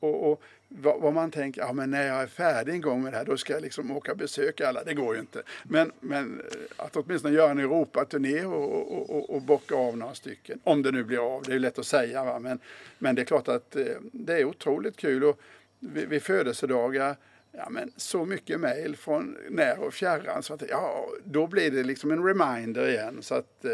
[0.00, 3.12] Och, och vad, vad man tänker, ja men när jag är färdig en gång med
[3.12, 4.84] det här då ska jag liksom åka och besöka alla.
[4.84, 5.42] Det går ju inte.
[5.62, 10.14] Men, men eh, att åtminstone göra en Europaturné och, och, och, och bocka av några
[10.14, 10.60] stycken.
[10.64, 12.24] Om det nu blir av, det är ju lätt att säga.
[12.24, 12.38] Va?
[12.38, 12.58] Men,
[12.98, 15.24] men det är klart att eh, det är otroligt kul.
[15.24, 15.40] Och
[15.78, 17.16] vid, vid födelsedagar
[17.52, 21.82] Ja, men så mycket mejl från när och fjärran så att ja, då blir det
[21.82, 23.18] liksom en reminder igen.
[23.22, 23.70] Så att eh,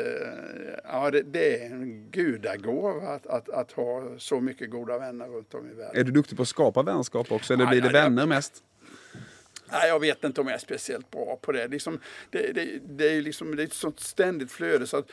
[0.85, 5.55] ja, det, det är en gudagåva att, att, att ha så mycket goda vänner runt
[5.55, 6.01] om i världen.
[6.01, 8.63] Är du duktig på att skapa vänskap också eller Ja, blir det ja, vänner mest?
[9.73, 11.69] Nej, jag vet inte om jag är speciellt bra på det.
[11.69, 12.01] Liksom,
[12.31, 15.11] det, det, det är liksom, det är ett sånt ständigt flöde så att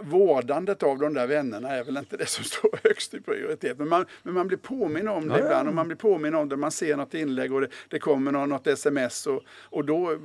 [0.00, 3.78] vårdandet av de där vännerna är väl inte det som står högst i prioritet.
[3.78, 6.48] Men man, men man blir påminn om det Ja, ibland och man blir påminn om
[6.48, 6.56] det.
[6.56, 10.18] Man ser något inlägg och det, det kommer något, något sms och, och då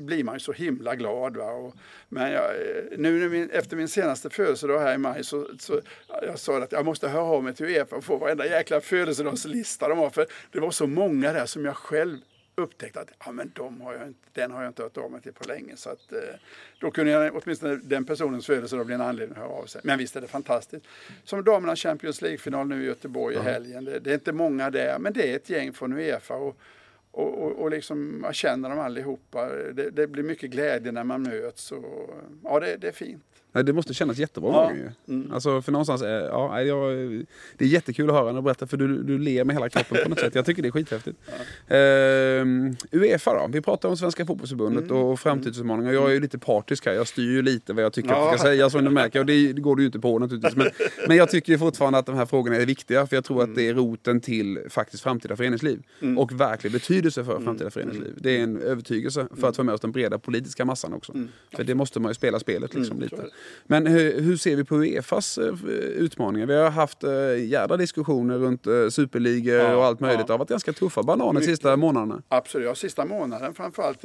[0.00, 1.36] blir man ju så himla glad.
[1.36, 1.50] Va?
[1.50, 1.74] Och,
[2.08, 5.80] men jag, eh, nu min, efter min senaste födelsedag här i maj så, så
[6.22, 9.88] jag sa att jag måste höra av mig till Uefa och få varenda jäkla födelsedagslista
[9.88, 10.10] de har.
[10.10, 12.18] För det var så många där som jag själv
[12.58, 15.20] upptäckte att ja, men de har jag inte, den har jag inte hört av mig
[15.20, 15.76] till på länge.
[15.76, 16.18] Så att, eh,
[16.80, 19.80] då kunde jag åtminstone den personens födelsedag bli en anledning att höra av sig.
[19.84, 20.86] Men visst är det fantastiskt.
[21.24, 23.84] Som damernas Champions League-final nu i Göteborg i helgen.
[23.84, 26.34] Det, det är inte många där, men det är ett gäng från Uefa.
[26.34, 26.60] Och,
[27.10, 29.48] och, och, och liksom, jag känner dem allihopa.
[29.72, 31.72] Det, det blir mycket glädje när man möts.
[31.72, 32.10] Och,
[32.44, 33.22] ja, det, det är fint.
[33.52, 34.62] Nej, det måste kännas jättebra Ja.
[34.68, 35.32] gånger ju.
[35.32, 36.92] Alltså för någonstans, eh, ja, jag,
[37.58, 39.98] det är jättekul att höra när du berättar för du, du ler med hela kroppen
[40.02, 40.34] på något sätt.
[40.34, 41.18] Jag tycker det är skithäftigt.
[41.68, 45.92] Ehm, Uefa då, vi pratar om Svenska fotbollsförbundet och framtidsutmaningar.
[45.92, 48.38] Jag är ju lite partisk här, jag styr ju lite vad jag tycker att det
[48.38, 48.52] ska Ja.
[48.52, 49.20] sägas som du märker.
[49.20, 50.56] Och det, det går du ju inte på naturligtvis.
[50.56, 50.70] Men,
[51.08, 53.68] men jag tycker fortfarande att de här frågorna är viktiga för jag tror att det
[53.68, 55.82] är roten till faktiskt framtida föreningsliv.
[56.18, 58.12] Och verklig betydelse för framtida föreningsliv.
[58.16, 61.12] Det är en övertygelse för att få med oss den breda politiska massan också.
[61.56, 63.22] För det måste man ju spela spelet liksom Mm, lite.
[63.66, 66.46] Men hur, hur ser vi på Uefas eh, utmaningar?
[66.46, 70.20] Vi har haft eh, jädra diskussioner runt eh, superligor Ja, och allt möjligt.
[70.20, 70.26] ja.
[70.26, 72.22] Det har varit ganska tuffa bananer de sista månaderna.
[72.28, 74.04] Absolut, ja, sista månaden framförallt.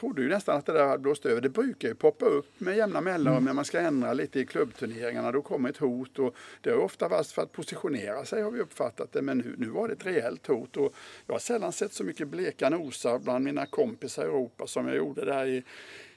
[0.00, 1.40] trodde ju nästan att det där hade blåst över.
[1.40, 5.32] Det brukar ju poppa upp med jämna mellanrum när man ska ändra lite i klubbturneringarna.
[5.32, 8.60] Då kommer ett hot och det har ofta varit för att positionera sig har vi
[8.60, 9.22] uppfattat det.
[9.22, 10.94] Men nu, nu var det ett rejält hot och
[11.26, 14.96] jag har sällan sett så mycket bleka nosar bland mina kompisar i Europa som jag
[14.96, 15.62] gjorde där i,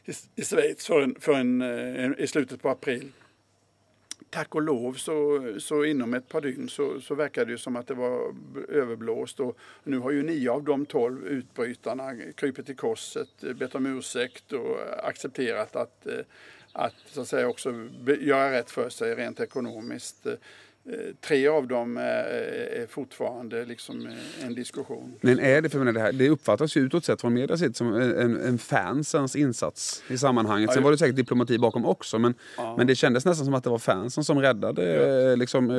[0.06, 3.12] i, i Schweiz för en, för en, en, i slutet på april
[4.34, 7.76] tack och lov så, så inom ett par dygn så, så verkar det ju som
[7.76, 8.36] att det var
[8.70, 13.76] överblåst och nu har ju nio av de tolv utbrytarna krypit till korset, eh, bett
[13.76, 16.08] om ursäkt och eh, accepterat att,
[16.72, 17.88] att så att säga också
[18.20, 20.28] göra rätt för sig rent ekonomiskt.
[20.90, 25.14] Eh, Tre av dem är, är fortfarande liksom eh, en diskussion.
[25.22, 27.74] Men är det, för menar, det, här, det uppfattas ju utåt sett från medias sida
[27.74, 30.68] som en, en, en fansens insats i sammanhanget.
[30.70, 32.20] Ja, Sen var det säkert diplomati bakom också.
[32.20, 32.76] Men, Ja.
[32.78, 35.32] men det kändes nästan som att det var fansen som räddade.
[35.32, 35.78] eh, Liksom, eh,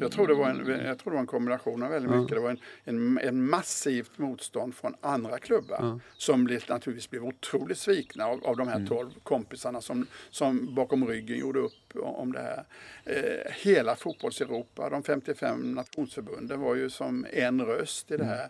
[0.00, 2.34] Jag tror det var en, jag tror det var en kombination av väldigt mycket.
[2.36, 7.78] Det var en, en, en massivt motstånd från andra klubbar som blev, naturligtvis blev otroligt
[7.78, 12.40] svikna av, av de här 12 kompisarna som, som bakom ryggen gjorde upp om det
[12.40, 12.64] här.
[13.04, 18.48] Eh, hela fotbolls-Europa, de 55 nationsförbunden var ju som en röst i det här.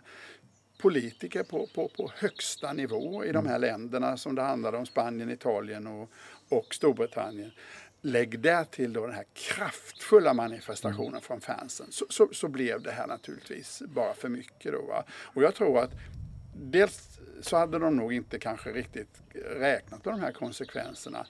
[0.77, 5.31] Politiker på, på, på högsta nivå i de här länderna som det handlade om, Spanien,
[5.31, 6.11] Italien och,
[6.49, 7.51] och Storbritannien
[8.01, 12.91] lägg där till då den här kraftfulla manifestationen från fansen så, så, så, blev det
[12.91, 14.71] här naturligtvis bara för mycket.
[14.71, 15.03] Då, va?
[15.09, 15.91] Och jag tror att
[16.53, 21.27] dels så hade de nog inte kanske riktigt räknat på de här konsekvenserna.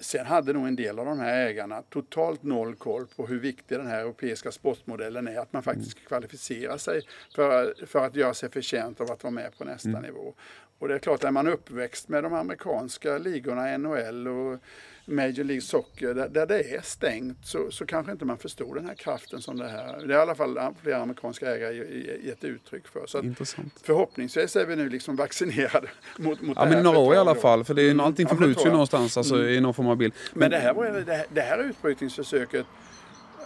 [0.00, 3.78] Sen hade nog en del av de här ägarna totalt noll koll på hur viktig
[3.78, 5.38] den här europeiska sportmodellen är.
[5.38, 7.02] Att man faktiskt kvalificerar sig
[7.34, 10.02] för, för att göra sig förtjänt av att vara med på nästa mm.
[10.02, 10.34] nivå.
[10.78, 14.58] Och det är klart, är man uppväxt med de amerikanska ligorna, NHL och
[15.06, 18.86] Major League Soccer, där, där det är stängt, så, så kanske inte man förstår den
[18.86, 20.06] här kraften som det här.
[20.06, 21.74] Det är i alla fall flera amerikanska ägare
[22.22, 23.06] gett uttryck för.
[23.06, 23.80] Så Intressant.
[23.82, 25.88] Förhoppningsvis är vi nu liksom vaccinerade
[26.18, 26.74] mot, mot ja, det här.
[26.74, 28.06] Men några år i alla fall, för det är, mm.
[28.06, 29.48] allting förskjuts ju någonstans alltså, mm.
[29.48, 30.14] i någon form av bild.
[30.32, 32.66] Men, men det, här, det, här, det här utbrytningsförsöket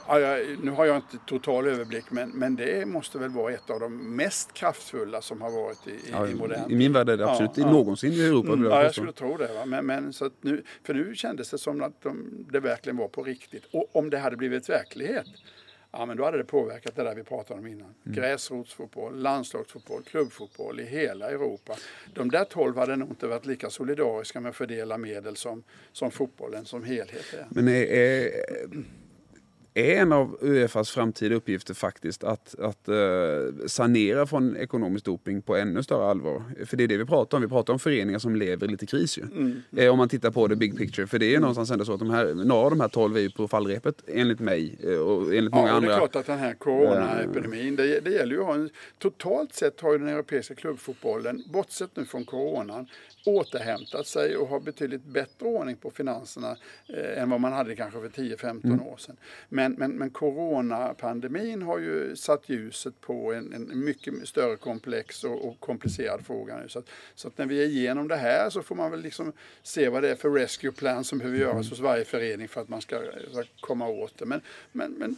[0.08, 3.70] Ja, jag, nu har jag inte total överblick men, men det måste väl vara ett
[3.70, 7.08] av de mest kraftfulla som har varit i, i, ja, i modern I min värld
[7.08, 8.52] är det absolut ja, någonsin i Europa.
[8.52, 9.54] Mm, ja, jag skulle tro det.
[9.54, 9.64] Va?
[9.66, 13.22] Men, men, så nu, för nu kändes det som att de, det verkligen var på
[13.22, 13.64] riktigt.
[13.72, 15.26] Och om det hade blivit verklighet
[15.90, 17.94] Ja, men då hade det påverkat det där vi pratade om innan.
[18.06, 18.16] Mm.
[18.16, 21.76] Gräsrotsfotboll, landslagsfotboll, klubbfotboll i hela Europa.
[22.14, 26.10] De där tolv hade nog inte varit lika solidariska med att fördela medel som, som
[26.10, 27.46] fotbollen som helhet är.
[27.50, 28.30] Men är, är
[29.78, 35.56] är en av Uefas framtida uppgifter faktiskt att, att uh, sanera från ekonomisk doping på
[35.56, 36.42] ännu större allvar.
[36.66, 37.42] För det är det vi pratar om.
[37.42, 39.22] Vi pratar om föreningar som lever lite kris ju.
[39.22, 39.62] Mm.
[39.76, 41.06] Eh, om man tittar på det big picture.
[41.06, 41.40] För det är mm.
[41.40, 44.02] någonstans ändå så att de här, några av de här tolv är ju på fallrepet
[44.06, 45.88] enligt mig eh, och enligt många ja, andra.
[45.88, 49.54] det är klart att den här coronaepidemin, det, det gäller ju att ha en, totalt
[49.54, 52.86] sett har ju den europeiska klubbfotbollen, bortsett nu från coronan,
[53.28, 56.56] återhämtat sig och har betydligt bättre ordning på finanserna
[56.86, 58.82] eh, än vad man hade kanske för 10-15 mm.
[58.82, 59.16] år sedan.
[59.48, 65.48] Men, men, men coronapandemin har ju satt ljuset på en, en mycket större komplex och,
[65.48, 66.68] och komplicerad fråga nu.
[66.68, 69.32] Så, att, så att när vi är igenom det här så får man väl liksom
[69.62, 71.70] se vad det är för rescue plan som behöver göras mm.
[71.70, 74.26] hos varje förening för att man ska, ska komma åt det.
[74.26, 74.40] Men,
[74.72, 75.16] men, men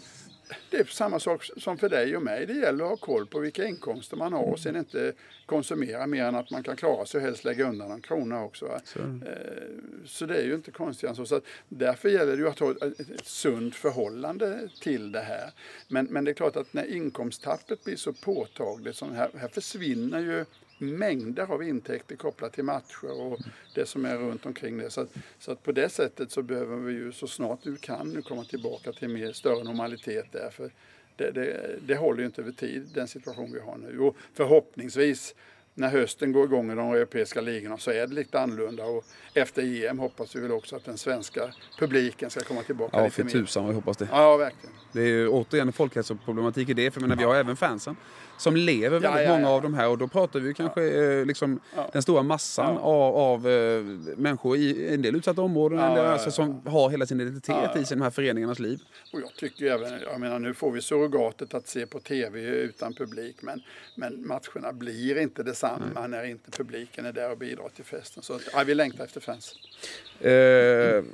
[0.71, 2.47] det är samma sak som för dig och mig.
[2.47, 5.13] Det gäller att ha koll på vilka inkomster man har och sen inte
[5.47, 8.81] konsumera mer än att man kan klara sig och helst lägga undan en krona också.
[8.85, 9.07] Så, eh,
[10.05, 11.27] så det är ju inte konstigt så.
[11.27, 15.51] så därför gäller det ju att ha ett, ett sunt förhållande till det här.
[15.89, 20.21] Men, men det är klart att när inkomsttappet blir så påtagligt, så här, här försvinner
[20.21, 20.45] ju
[20.81, 23.39] mängder av intäkter kopplat till matcher och
[23.75, 24.91] det som är runt omkring det.
[24.91, 25.09] Så att,
[25.39, 28.45] så att på det sättet så behöver vi ju så snart du kan nu komma
[28.45, 30.51] tillbaka till mer större normalitet där.
[30.51, 30.71] För
[31.17, 33.99] det, det, det håller ju inte över tid, den situation vi har nu.
[33.99, 35.35] Och förhoppningsvis
[35.75, 38.85] när hösten går igång i de europeiska ligorna så är det lite annorlunda.
[38.85, 39.05] Och
[39.35, 43.25] efter EM hoppas vi väl också att den svenska publiken ska komma tillbaka ja, lite
[43.25, 43.31] mer.
[43.31, 44.09] Ja, för tusan vi hoppas det.
[44.13, 44.75] Ja, verkligen.
[44.93, 46.91] Det är ju återigen en folkhälsoproblematik i det.
[46.91, 47.97] För menar, vi har även fansen
[48.41, 49.89] som lever väldigt ja, många av de här.
[49.89, 51.61] Och då pratar vi kanske eh, liksom
[51.93, 53.85] den stora massan av, av uh,
[54.17, 55.79] människor i en del utsatta områden.
[55.79, 58.81] Ja, eller, alltså, som har hela sin identitet i de här föreningarnas liv.
[59.13, 62.95] Och jag tycker även, jag menar nu får vi surrogatet att se på tv utan
[62.95, 63.37] publik.
[63.43, 63.63] Men,
[63.95, 66.09] men matcherna blir inte detsamma Nej.
[66.09, 68.23] när inte publiken är där och bidrar till festen.
[68.23, 69.55] Så ja, vi längtar efter fans.
[70.25, 71.05] Uh,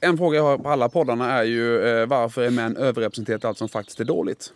[0.00, 3.58] en fråga jag har på alla poddarna är ju uh, varför är män överrepresenterade allt
[3.58, 4.52] som faktiskt är dåligt?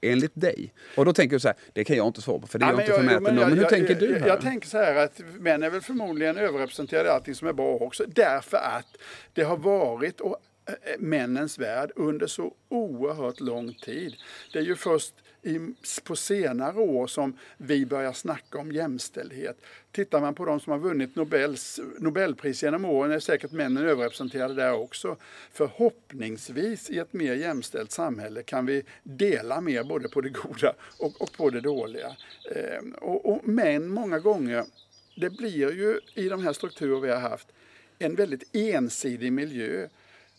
[0.00, 0.72] Enligt dig?
[0.94, 2.68] Och då tänker du så här, det kan jag inte svara på för det är
[2.68, 4.18] ja, jag inte förmäten men, men hur jag, tänker du?
[4.18, 4.26] Här?
[4.26, 7.74] Jag, tänker så här att män är väl förmodligen överrepresenterade i allting som är bra
[7.74, 8.04] också.
[8.06, 8.96] Därför att
[9.32, 10.36] det har varit och,
[10.68, 14.14] äh, männens värld under så oerhört lång tid.
[14.52, 15.14] Det är ju först
[15.46, 15.74] i,
[16.04, 19.56] på senare år som vi börjar snacka om jämställdhet.
[19.92, 24.54] Tittar man på de som har vunnit Nobels, Nobelpris genom åren är säkert männen överrepresenterade
[24.54, 25.16] där också.
[25.52, 31.22] Förhoppningsvis i ett mer jämställt samhälle kan vi dela mer både på det goda och,
[31.22, 32.16] och på det dåliga.
[32.54, 34.64] Eh, och, och män många gånger,
[35.16, 37.48] det blir ju i de här strukturer vi har haft
[37.98, 39.88] en väldigt ensidig miljö.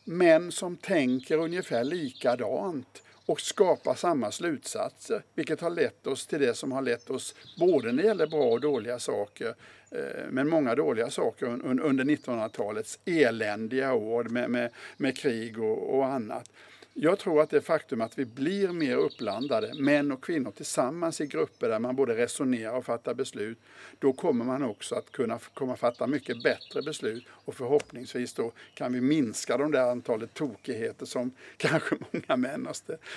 [0.03, 5.23] Män som tänker ungefär likadant och skapa samma slutsatser.
[5.35, 8.43] Vilket har lett oss till det som har lett oss både när det gäller bra
[8.43, 9.55] och dåliga saker
[9.91, 16.05] eh, men många dåliga saker under 1900-talets eländiga år med, med, med krig och, och
[16.05, 16.51] annat.
[16.99, 21.25] Jag tror att det faktum att vi blir mer uppblandade, män och kvinnor tillsammans i
[21.25, 23.57] grupper där man både resonerar och fattar beslut,
[23.99, 28.93] då kommer man också att kunna komma fatta mycket bättre beslut och förhoppningsvis då kan
[28.93, 32.75] vi minska de där antalet tokigheter som kanske många män har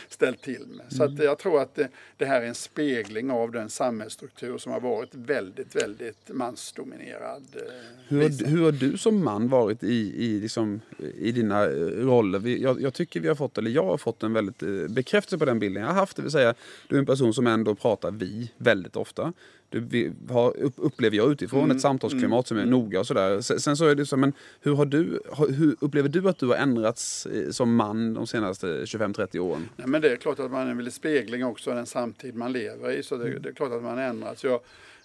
[0.08, 0.86] ställt till med.
[0.92, 4.72] Så att jag tror att det, det, här är en spegling av den samhällsstruktur som
[4.72, 7.42] har varit väldigt, väldigt mansdominerad.
[7.54, 7.62] Eh,
[8.08, 10.80] hur, har, hur har du som man varit i, i, liksom,
[11.18, 12.48] i dina roller?
[12.48, 15.38] Jag, jag tycker vi har fått det eller jag har fått en väldigt eh, bekräftelse
[15.38, 16.16] på den bilden jag har haft.
[16.16, 16.54] Det vill säga,
[16.88, 19.32] du är en person som ändå pratar vi väldigt ofta.
[19.68, 23.40] Du har, upplever jag utifrån Mm, ett samtalsklimat som är noga och sådär.
[23.40, 26.56] Sen, så är det så, men hur har du, hur upplever du att du har
[26.56, 29.68] ändrats eh, som man de senaste 25-30 åren?
[29.76, 32.52] Nej, men det är klart att man är väl spegling också av den samtid man
[32.52, 33.02] lever i.
[33.02, 34.44] Så det, det är klart att man ändras.
[34.44, 34.60] Jag,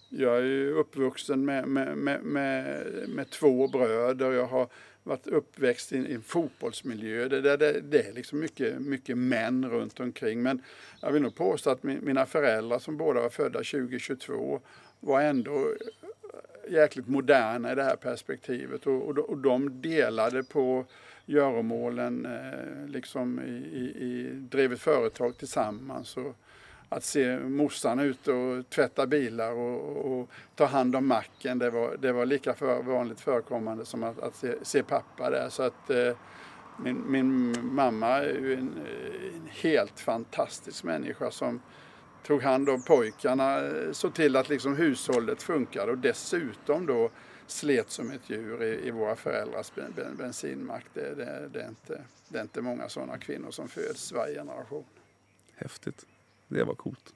[0.10, 4.32] jag är ju uppvuxen med, med, med, med, med två bröder.
[4.32, 4.68] Jag har
[5.06, 7.28] varit uppväxt i, en fotbollsmiljö.
[7.28, 10.42] Det, det, det, det är liksom mycket, mycket män runt omkring.
[10.42, 10.62] Men
[11.02, 14.62] jag vill nog påstå att min, mina föräldrar som båda var födda 2022
[15.00, 18.88] var ändå eh, jäkligt moderna i det här perspektivet.
[18.88, 20.86] Och, och, de- och de delade på
[21.26, 26.18] göromålen, eh, liksom i, i, i, drev ett företag tillsammans.
[26.18, 26.36] Och
[26.96, 31.98] att se morsan ute och tvätta bilar och, och ta hand om macken, det var,
[31.98, 35.50] det var lika för, vanligt förekommande som att, att se, se pappa där.
[35.50, 36.16] Så att eh,
[36.84, 38.74] min, min mamma är ju en,
[39.34, 41.62] en helt fantastisk människa som
[42.24, 47.10] tog hand om pojkarna, eh, såg till att liksom hushållet funkade och dessutom då
[47.48, 50.86] slet som ett djur i, i våra föräldrars ben, bensinmack.
[50.94, 54.86] Det, det, det, är inte, det är inte många sådana kvinnor som föds varje generation.
[55.56, 56.06] Häftigt.
[56.48, 57.14] Det var coolt.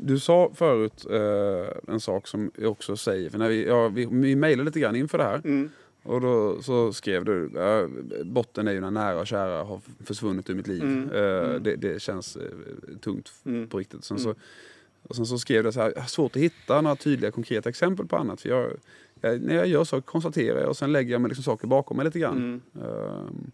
[0.00, 4.06] Du sa förut eh, en sak som jag också säger, för när vi, ja, vi,
[4.10, 5.40] vi mejlade lite grann inför det här.
[5.44, 5.70] Mm.
[6.02, 7.88] Och då så skrev du, ja,
[8.24, 10.82] botten är ju när nära och kära har försvunnit ur mitt liv.
[10.82, 11.62] Mm, Eh, mm.
[11.62, 12.42] Det, det känns eh,
[13.00, 13.68] tungt Mm.
[13.68, 14.04] på riktigt.
[14.04, 14.24] Sen, Mm.
[14.34, 14.40] så,
[15.02, 17.68] och sen så skrev du så här, jag har svårt att hitta några tydliga konkreta
[17.68, 18.40] exempel på annat.
[18.40, 18.72] För jag,
[19.20, 21.96] jag, när jag gör saker konstaterar jag och sen lägger jag mig liksom saker bakom
[21.96, 22.62] mig lite grann.
[22.74, 23.50] Ehm,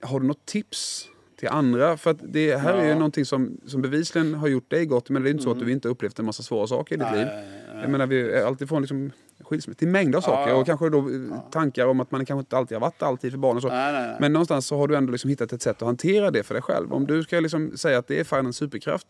[0.00, 1.08] har du något tips
[1.42, 1.96] till andra?
[1.96, 2.94] För det här är ju Ja.
[2.94, 5.10] någonting som, som bevisligen har gjort dig gott.
[5.10, 5.66] Men det är inte så att Mm.
[5.66, 7.26] du inte upplevt en massa svåra saker i ditt liv.
[7.26, 7.82] Nej, nej.
[7.82, 10.52] Jag menar, vi är alltifrån liksom skilsmässa till mängder av saker.
[10.52, 10.56] Ja.
[10.58, 11.48] Och kanske då eh, Ja.
[11.52, 13.68] tankar om att man kanske inte alltid har varit alltid för barn och så.
[13.68, 14.16] Nej, nej, nej.
[14.20, 16.62] Men någonstans så har du ändå liksom hittat ett sätt att hantera det för dig
[16.62, 16.92] själv.
[16.92, 19.06] Om du ska liksom säga att det är fan en superkraft.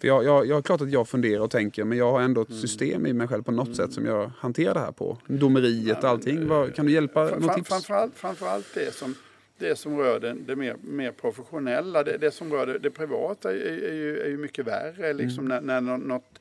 [0.00, 2.42] För jag, jag, jag är klart att jag funderar och tänker men jag har ändå
[2.42, 2.60] ett Mm.
[2.60, 5.18] system i mig själv på något sätt som jag hanterar det här på.
[5.26, 6.48] Domeriet och allting.
[6.48, 7.28] Vad, kan du hjälpa?
[7.54, 7.68] Tips?
[7.68, 9.14] Framförallt, framförallt det som,
[9.58, 12.02] det som rör det, det mer, mer professionella.
[12.02, 15.12] Det, det som rör det, det privata är, är, ju, är ju mycket värre.
[15.12, 16.40] Liksom när, när nå- något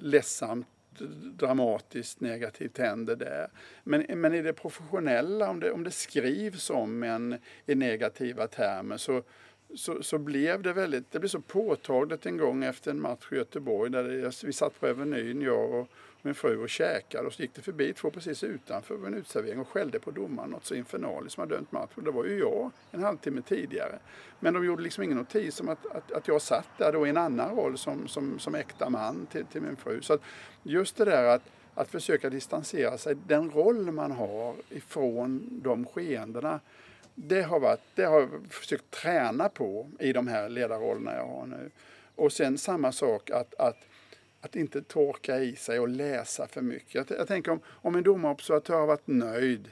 [0.00, 0.66] ledsamt,
[1.38, 3.48] dramatiskt, negativt händer där.
[3.84, 8.96] Men, men i det professionella, om det, om det skrivs om en i negativa termer
[8.96, 9.22] så
[9.74, 13.34] så, så blev det väldigt, det blev så påtagligt en gång efter en match i
[13.34, 15.88] Göteborg där det, vi satt på Avenyn, jag och
[16.22, 19.68] min fru och käkade och så gick det förbi två precis utanför en utservering och
[19.68, 21.90] skällde på domaren något så infernaliskt som hade dömt match.
[21.94, 23.98] Och Det var ju jag en halvtimme tidigare.
[24.40, 27.10] Men de gjorde liksom ingen notis om att, att, att jag satt där då i
[27.10, 30.02] en annan roll som, som, som äkta man till, till min fru.
[30.02, 30.22] Så att
[30.62, 31.42] just det där att,
[31.74, 36.60] att försöka distansera sig, den roll man har ifrån de skeendena
[37.26, 41.46] det har, varit, det har jag försökt träna på i de här ledarrollerna jag har
[41.46, 41.70] nu.
[42.14, 43.76] Och sen samma sak att, att,
[44.40, 46.94] att inte torka i sig och läsa för mycket.
[46.94, 49.70] Jag, jag tänker om, om en domarobservatör har varit nöjd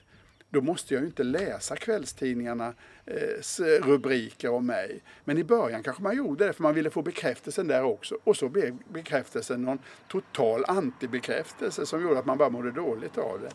[0.57, 2.75] då måste jag ju inte läsa kvällstidningarna
[3.07, 5.01] eh, rubriker om mig.
[5.25, 8.19] Men i början kanske man gjorde det för man ville få bekräftelsen där också.
[8.25, 9.79] Och så blev bekräftelsen någon
[10.09, 13.51] total antibekräftelse som gjorde att man bara mådde dåligt av det.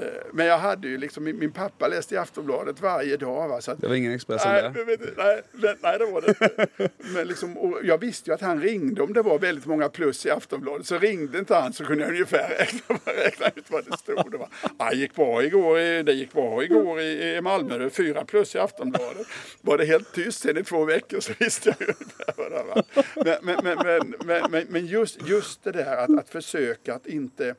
[0.00, 3.48] Eh, men jag hade ju liksom, min, pappa läste i Aftonbladet varje dag.
[3.48, 4.70] Va, så att, Det var ingen Expressen Nej, där.
[5.16, 6.68] nej, nej, nej, det var det inte.
[7.14, 10.30] Men liksom, jag visste ju att han ringde om det var väldigt många plus i
[10.30, 10.86] Aftonbladet.
[10.86, 14.32] Så ringde inte han så kunde jag ungefär räkna, räkna ut vad det stod.
[14.90, 17.78] Det, gick bra igår, i- det gick bra igår i, i Malmö.
[17.78, 19.26] Det fyra plus i Aftonbladet.
[19.60, 21.94] Var det helt tyst sen i två veckor så visste jag ju
[22.36, 22.84] vad det var.
[23.24, 27.06] Men, men, men, men, men, men, men just, just det där att, att försöka att
[27.06, 27.54] inte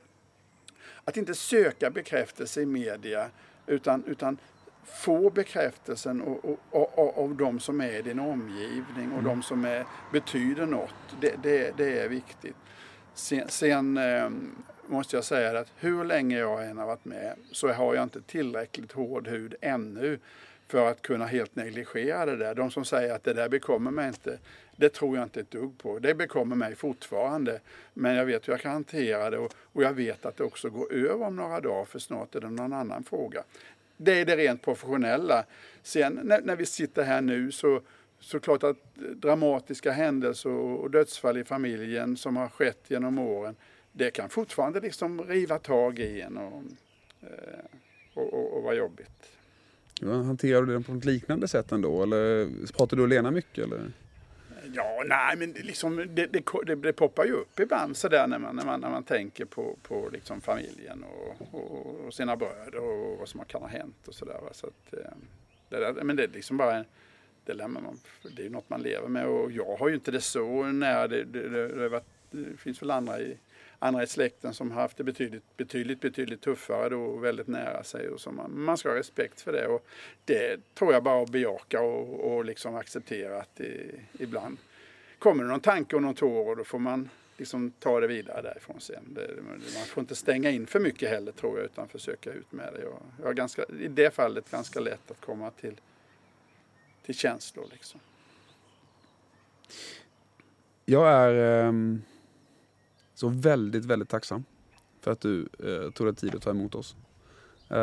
[1.06, 3.30] att inte söka bekräftelse i media
[3.68, 4.38] utan, utan
[4.86, 9.24] få bekräftelsen och, och, och, och, av de som är i din omgivning och mm.
[9.24, 10.96] de som är, betyder något.
[11.22, 12.56] Det, det, det är viktigt.
[13.14, 14.30] Sen, sen eh,
[14.94, 18.22] måste jag säga att hur länge jag än har varit med så har jag inte
[18.22, 20.20] tillräckligt hård hud ännu
[20.68, 22.56] för att kunna helt negligera det där.
[22.56, 24.38] De som säger att det där bekommer mig inte,
[24.76, 26.00] det tror jag inte ett dugg på.
[26.00, 27.60] Det bekommer mig fortfarande.
[27.94, 30.70] Men jag vet hur jag kan hantera det och, och jag vet att det också
[30.70, 33.44] går över om några dagar för snart är det någon annan fråga.
[33.98, 35.46] Det är det rent professionella.
[35.84, 37.82] Sen när, när vi sitter här nu så
[38.20, 43.56] så klart att dramatiska händelser och och dödsfall i familjen som har skett genom åren,
[43.94, 46.64] det kan fortfarande liksom riva tag i en och,
[47.22, 47.30] eh,
[48.14, 49.32] och, och, och vara jobbigt.
[50.02, 52.04] Ja, hanterar du det på ett liknande sätt ändå?
[52.04, 53.66] Eller pratar du och Lena mycket?
[53.66, 53.92] Eller?
[54.74, 58.40] Ja, nej, men det, liksom, det, det, det, det poppar ju upp ibland sådär när
[58.40, 62.80] man, när man, när man tänker på, på liksom familjen och, och, och sina bröder
[62.80, 64.40] och vad som kan ha hänt och sådär.
[64.52, 65.12] Så att, eh,
[65.70, 66.86] Det, där, men det är liksom bara
[67.46, 68.00] det, lär man,
[68.36, 71.08] det är något man lever med och jag har ju inte det så nära.
[71.08, 73.38] Det, det, det, det, det finns väl andra i,
[73.84, 77.84] andra i släkten som har haft det betydligt, betydligt, betydligt tuffare då och väldigt nära
[77.84, 78.10] sig.
[78.10, 79.68] Och så man, man ska ha respekt för det.
[79.68, 79.86] Och
[80.26, 84.58] det tror jag bara att bejaka och, och liksom acceptera att det, ibland
[85.20, 88.42] kommer det någon tanke och någon tår och då får man liksom ta det vidare
[88.42, 89.14] därifrån sen.
[89.14, 89.30] Det,
[89.76, 92.82] man får inte stänga in för mycket heller tror jag utan försöka ut med det.
[92.82, 95.82] Jag, jag har ganska, I det fallet ganska lätt att komma till,
[97.06, 97.66] till känslor.
[97.72, 98.00] Liksom.
[100.86, 102.02] Jag är um,
[103.14, 104.44] så väldigt, väldigt tacksam
[105.02, 106.96] för att du uh, tog dig tid att ta emot oss.
[107.72, 107.78] Uh,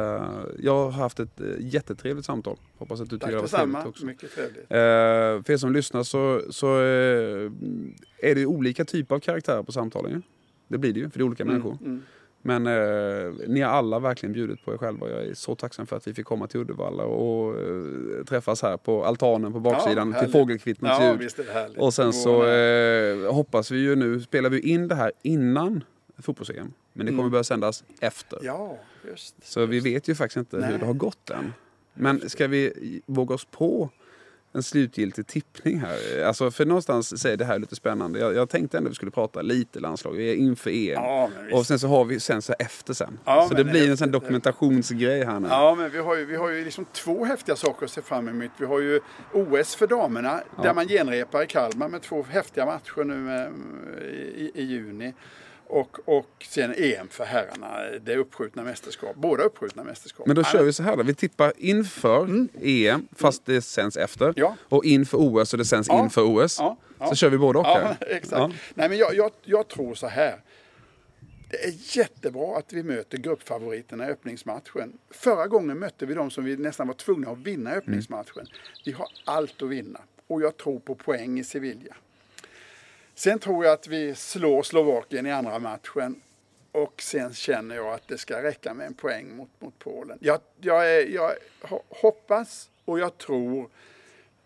[0.58, 2.56] jag har haft ett uh, jättetrevligt samtal.
[2.78, 4.06] Hoppas att du tycker det var trevligt också.
[4.06, 4.62] Mycket trevligt.
[4.62, 6.76] Uh, för er som lyssnar så, så
[8.18, 10.22] är det olika typer av karaktärer på samtalen.
[10.68, 11.78] Det blir det ju, för det är olika mm, människor.
[11.80, 12.02] Mm.
[12.42, 15.10] Men eh, ni har alla verkligen bjudit på er själva.
[15.10, 18.76] Jag är så tacksam för att vi fick komma till Uddevalla och eh, träffas här
[18.76, 21.78] på altanen på baksidan ja, till fågelkvittrets ja, ljud.
[21.78, 25.84] Och sen så eh, hoppas vi ju nu, spelar vi in det här innan
[26.18, 26.72] fotbolls-EM.
[26.92, 27.30] Men det kommer mm.
[27.30, 28.38] börja sändas efter.
[28.42, 28.78] Ja,
[29.10, 29.72] just, så just.
[29.72, 30.72] vi vet ju faktiskt inte Nej.
[30.72, 31.52] hur det har gått än.
[31.94, 32.72] Men ska vi
[33.06, 33.90] våga oss på
[34.52, 36.24] en slutgiltig tippning här.
[36.24, 38.18] Alltså för någonstans säger det här lite spännande.
[38.18, 40.12] Jag, jag tänkte ändå att vi skulle prata lite landslag.
[40.12, 40.92] Vi är inför EM.
[40.92, 43.18] Ja, och sen så har vi sen så efter sen.
[43.24, 45.48] Ja, så det blir en sån dokumentationsgrej här nu.
[45.48, 48.28] Ja, men vi har ju, vi har ju liksom två häftiga saker att se fram
[48.28, 48.50] emot.
[48.58, 49.00] Vi har ju
[49.32, 50.62] OS för damerna ja.
[50.62, 53.52] där man genrepar i Kalmar med två häftiga matcher nu med,
[54.34, 55.14] i, i juni.
[55.70, 59.16] Och, och sen EM för herrarna, det uppskjutna mästerskap.
[59.16, 60.26] Båda uppskjutna mästerskap.
[60.26, 61.02] Men då kör vi så här då.
[61.02, 62.48] Vi tippar inför mm.
[62.62, 64.32] EM, fast det sänds efter.
[64.36, 64.56] Ja.
[64.68, 66.04] Och inför OS och det sänds ja.
[66.04, 66.58] inför OS.
[66.58, 66.76] Ja.
[67.08, 68.54] Så kör vi båda och ja, exakt.
[68.74, 70.40] Nej, men jag, jag, jag tror så här.
[71.50, 74.98] Det är jättebra att vi möter gruppfavoriterna i öppningsmatchen.
[75.10, 78.46] Förra gången mötte vi dem som vi nästan var tvungna att vinna i öppningsmatchen.
[78.84, 80.00] Vi har allt att vinna.
[80.26, 81.94] Och jag tror på poäng i Sevilla.
[83.20, 86.20] Sen tror jag att vi slår Slovakien i andra matchen.
[86.72, 90.18] Och sen känner jag att det ska räcka med en poäng mot, mot Polen.
[90.20, 91.32] Jag, jag, är, jag
[91.88, 93.68] hoppas och jag tror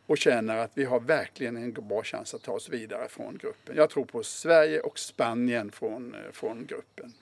[0.06, 3.76] och känner att vi har verkligen en bra chans att ta oss vidare från gruppen.
[3.76, 7.12] Jag tror på Sverige och Spanien från, från gruppen.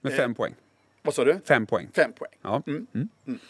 [0.00, 0.54] Med fem eh, poäng?
[1.02, 1.40] Vad sa du?
[1.44, 1.88] Fem poäng.
[1.94, 2.32] Fem poäng.
[2.42, 2.62] Ja.
[2.66, 2.86] Mm.
[2.94, 3.08] Mm.
[3.26, 3.40] Mm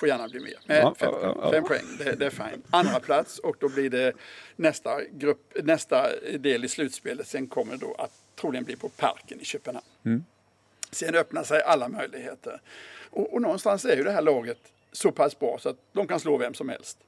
[0.00, 0.58] får gärna bli mer.
[0.66, 1.50] Men ja, fem, ja, ja.
[1.50, 2.62] fem poäng, det, det, är fine.
[2.70, 4.12] Andra plats och då blir det
[4.56, 6.06] nästa, grupp, nästa
[6.38, 7.26] del i slutspelet.
[7.26, 9.86] Sen kommer det då att troligen bli på Parken i Köpenhamn.
[10.04, 10.24] Mm.
[10.90, 12.60] Sen öppnar sig alla möjligheter.
[13.10, 14.58] Och, och någonstans är ju det här laget
[14.92, 16.98] så pass bra så att de kan slå vem som helst.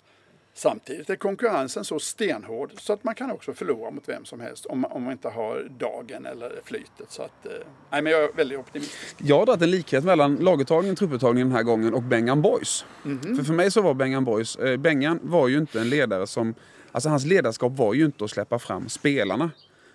[0.55, 4.67] Samtidigt är konkurrensen så stenhård så att man kan också förlora mot vem som helst
[4.67, 7.07] om man, om man inte har dagen eller flytet.
[7.09, 7.53] Så att, eh,
[7.91, 9.17] nej, men jag är väldigt optimistisk.
[9.19, 12.85] Jag har dragit en likhet mellan laguttagningen, trupputtagningen den här gången och Bengan Boys.
[13.05, 13.37] Mm -hmm.
[13.37, 16.55] För för mig så var Bengan Boys, eh, Bengan var ju inte en ledare som,
[16.93, 19.51] alltså hans ledarskap var ju inte att släppa fram spelarna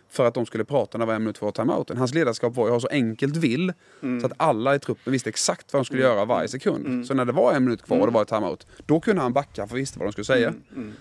[0.10, 1.98] för att de skulle prata när det var en minut kvar timeouten.
[1.98, 4.22] Hans ledarskap var att ha så enkelt vill mm.
[4.22, 6.16] så att alla i truppen visste exakt vad de skulle mm.
[6.16, 6.86] göra varje sekund.
[6.86, 7.06] Mm.
[7.06, 8.14] Så när det var en minut kvar och det mm.
[8.14, 10.48] var timeout, då kunde han backa för att visste vad de skulle säga.
[10.48, 10.62] Mm.
[10.76, 10.94] Mm.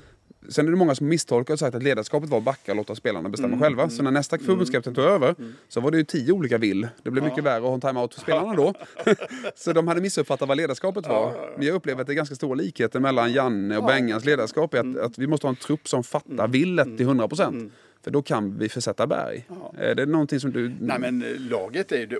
[0.48, 2.94] Sen är det många som misstolkar och sagt att ledarskapet var att backa och låta
[2.94, 3.60] spelarna bestämma mm.
[3.60, 3.88] själva.
[3.88, 5.34] Så när nästa förbundskapten tog över
[5.68, 6.88] så var det ju tio olika vill.
[7.02, 8.74] Det blev mycket värre att ha en timeout för spelarna då.
[9.56, 11.52] så de hade missuppfattat vad ledarskapet var.
[11.56, 14.74] Men jag upplever att det är ganska stora likheter mellan Janne och Bengans ledarskap.
[14.74, 17.72] Att, att vi måste ha en trupp som fattar villet till 100 procent.
[18.06, 19.44] För då kan vi försätta berg.
[19.48, 19.72] Ja.
[19.78, 20.72] Är det någonting som du...
[20.80, 22.18] Nej men eh, laget är det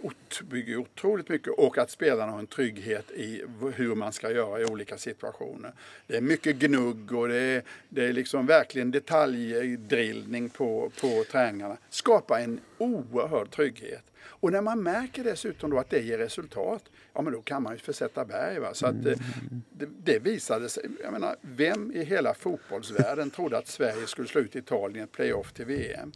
[0.50, 3.42] bygger otroligt mycket och att spelarna har en trygghet i
[3.74, 5.72] hur man ska göra i olika situationer.
[6.06, 11.76] Det är mycket gnugg och det är, det är liksom verkligen detaljdrillning på, på träningarna.
[11.90, 14.04] Skapa en oerhörd trygghet.
[14.28, 17.72] Och när man märker dessutom då att det ger resultat, ja men då kan man
[17.72, 18.58] ju försätta berg.
[18.58, 18.74] Va?
[18.74, 19.18] Så att mm.
[19.70, 24.40] det, det visade sig, jag menar, vem i hela fotbollsvärlden trodde att Sverige skulle slå
[24.40, 26.12] ut Italien i ett playoff till VM?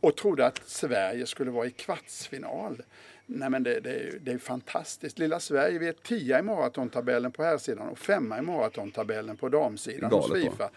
[0.00, 2.82] Och trodde att Sverige skulle vara i kvartsfinal.
[3.26, 5.18] Nej men det, det, det är fantastiskt.
[5.18, 9.48] Lilla Sverige, vi är tia i maratontabellen på här sidan och femma i maratontabellen på
[9.48, 10.70] damsidan hos Fifa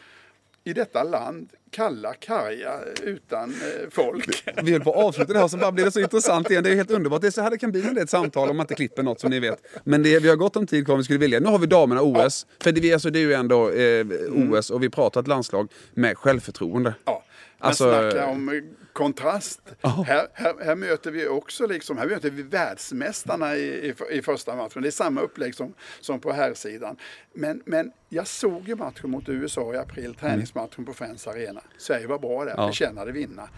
[0.67, 4.43] i detta land kalla, karga, utan eh, folk.
[4.63, 6.63] Vi höll på att avsluta det här så bara blir det så intressant igen.
[6.63, 7.21] Det är helt underbart.
[7.21, 8.75] Det är så här det kan bli när det är ett samtal om man inte
[8.75, 9.59] klipper något som ni vet.
[9.83, 11.39] Men det, vi har gott om tid kvar om vi skulle vilja.
[11.39, 12.45] Nu har vi damerna OS.
[12.49, 12.63] Ja.
[12.63, 16.17] För det, alltså, det är ju ändå eh, OS och vi pratar ett landslag med
[16.17, 16.93] självförtroende.
[17.05, 17.23] Ja.
[17.59, 18.61] Men alltså, snacka om
[18.97, 19.61] kontrast.
[19.83, 20.03] Oh.
[20.03, 24.55] Här, här, här, möter vi också liksom, här möter vi världsmästarna i, i, i, första
[24.55, 24.81] matchen.
[24.81, 26.97] Det är samma upplägg som, som på här sidan.
[27.33, 31.61] Men, men jag såg ju matchen mot USA i april, träningsmatchen på Friends Arena.
[31.77, 32.67] Sverige var bra där, ja.
[32.67, 33.49] förtjänade vinna.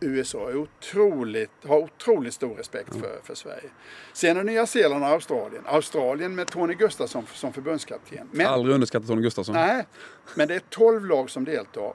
[0.00, 3.70] USA är otroligt, har otroligt stor respekt för, för Sverige.
[4.12, 5.62] Sen är Nya Zeeland och Australien.
[5.66, 8.28] Australien med Tony Gustafsson som förbundskapten.
[8.32, 9.54] Men, Aldrig underskattat Tony Gustafsson.
[9.54, 9.86] nej,
[10.34, 11.94] men det är 12 lag som deltar.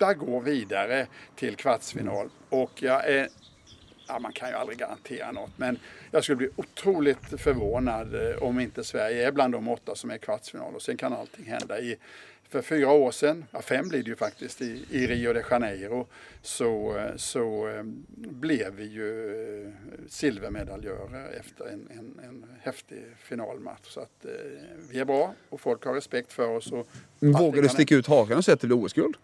[0.00, 2.30] Åtta går vidare till kvartsfinal.
[2.48, 3.28] Och jag är
[4.08, 5.78] ja, man kan ju aldrig garantera något, men
[6.10, 10.18] jag skulle bli otroligt förvånad eh, om inte Sverige är bland de åtta som är
[10.18, 10.74] kvartsfinal.
[10.74, 11.80] Och sen kan allting hända.
[11.80, 11.96] I,
[12.48, 16.06] för fyra år sedan, ja, fem blir det ju faktiskt, i, i Rio de Janeiro
[16.42, 17.82] så, eh, så eh,
[18.14, 19.72] blev vi ju
[20.08, 23.88] silvermedaljörer efter en, en, en häftig finalmatch.
[23.88, 24.30] Så att eh,
[24.90, 26.72] vi är bra och folk har respekt för oss.
[26.72, 26.88] Och
[27.18, 29.16] Vågar du sticka ut hakan och säga att det blir OS-guld?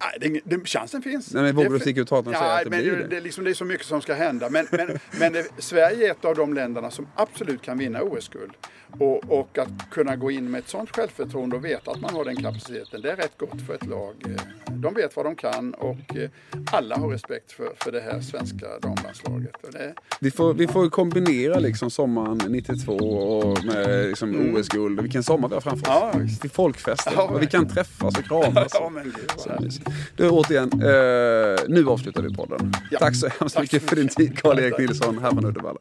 [0.00, 1.34] Nej, det, det, chansen finns.
[1.34, 3.06] Nej, men Det- du sticka ut och säga ja, att det men blir det, det?
[3.08, 4.50] det, är liksom, det är så mycket som ska hända.
[4.50, 8.52] Men, men, men det, Sverige är ett av de länderna som absolut kan vinna OS-guld.
[8.98, 12.24] Och, och att kunna gå in med ett sånt självförtroende och veta att man har
[12.24, 14.14] den kapaciteten, det är rätt gott för ett lag.
[14.26, 16.30] Eh, De vet vad de kan och eh,
[16.72, 19.54] alla har respekt för, för det här svenska damlandslaget.
[19.72, 25.00] Det, Vi får, vi får kombinera liksom sommaren 92 och med liksom OS-guld.
[25.00, 26.12] Vilken sommar vi har framför oss.
[26.14, 26.40] Ja.
[26.40, 27.12] Till folkfester.
[27.16, 28.68] Ja, vi kan träffas och kramas.
[28.74, 29.72] ja, men gud,
[30.16, 32.72] Du, återigen, eh, nu avslutar vi podden.
[32.90, 32.98] Ja.
[32.98, 34.78] Tack så hemskt Tack mycket för din tid, Karl-Erik.
[34.78, 35.78] Nilsson, här från Uddevalla.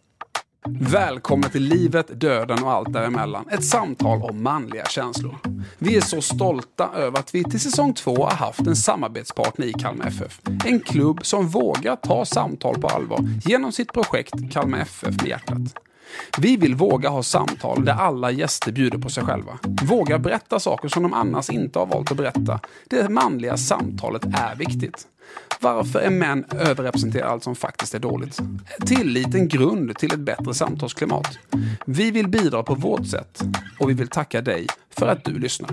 [0.70, 3.46] Välkommen till livet, döden och allt däremellan.
[3.52, 5.36] Ett samtal om manliga känslor.
[5.78, 9.74] Vi är så stolta över att vi till säsong två har haft en samarbetspartner i
[9.74, 10.40] Kalmar FF.
[10.66, 15.87] En klubb som vågar ta samtal på allvar genom sitt projekt Kalmar FF med hjärtat.
[16.38, 19.60] Vi vill våga ha samtal där alla gäster bjuder på sig själva.
[19.84, 22.60] Våga berätta saker som de annars inte har valt att berätta.
[22.88, 25.08] Det manliga samtalet är viktigt.
[25.60, 28.40] Varför är män överrepresenterade allt som faktiskt är dåligt?
[28.86, 31.38] Tillit en grund till ett bättre samtalsklimat.
[31.86, 33.42] Vi vill bidra på vårt sätt
[33.80, 35.70] och vi vill tacka dig för att du lyssnar.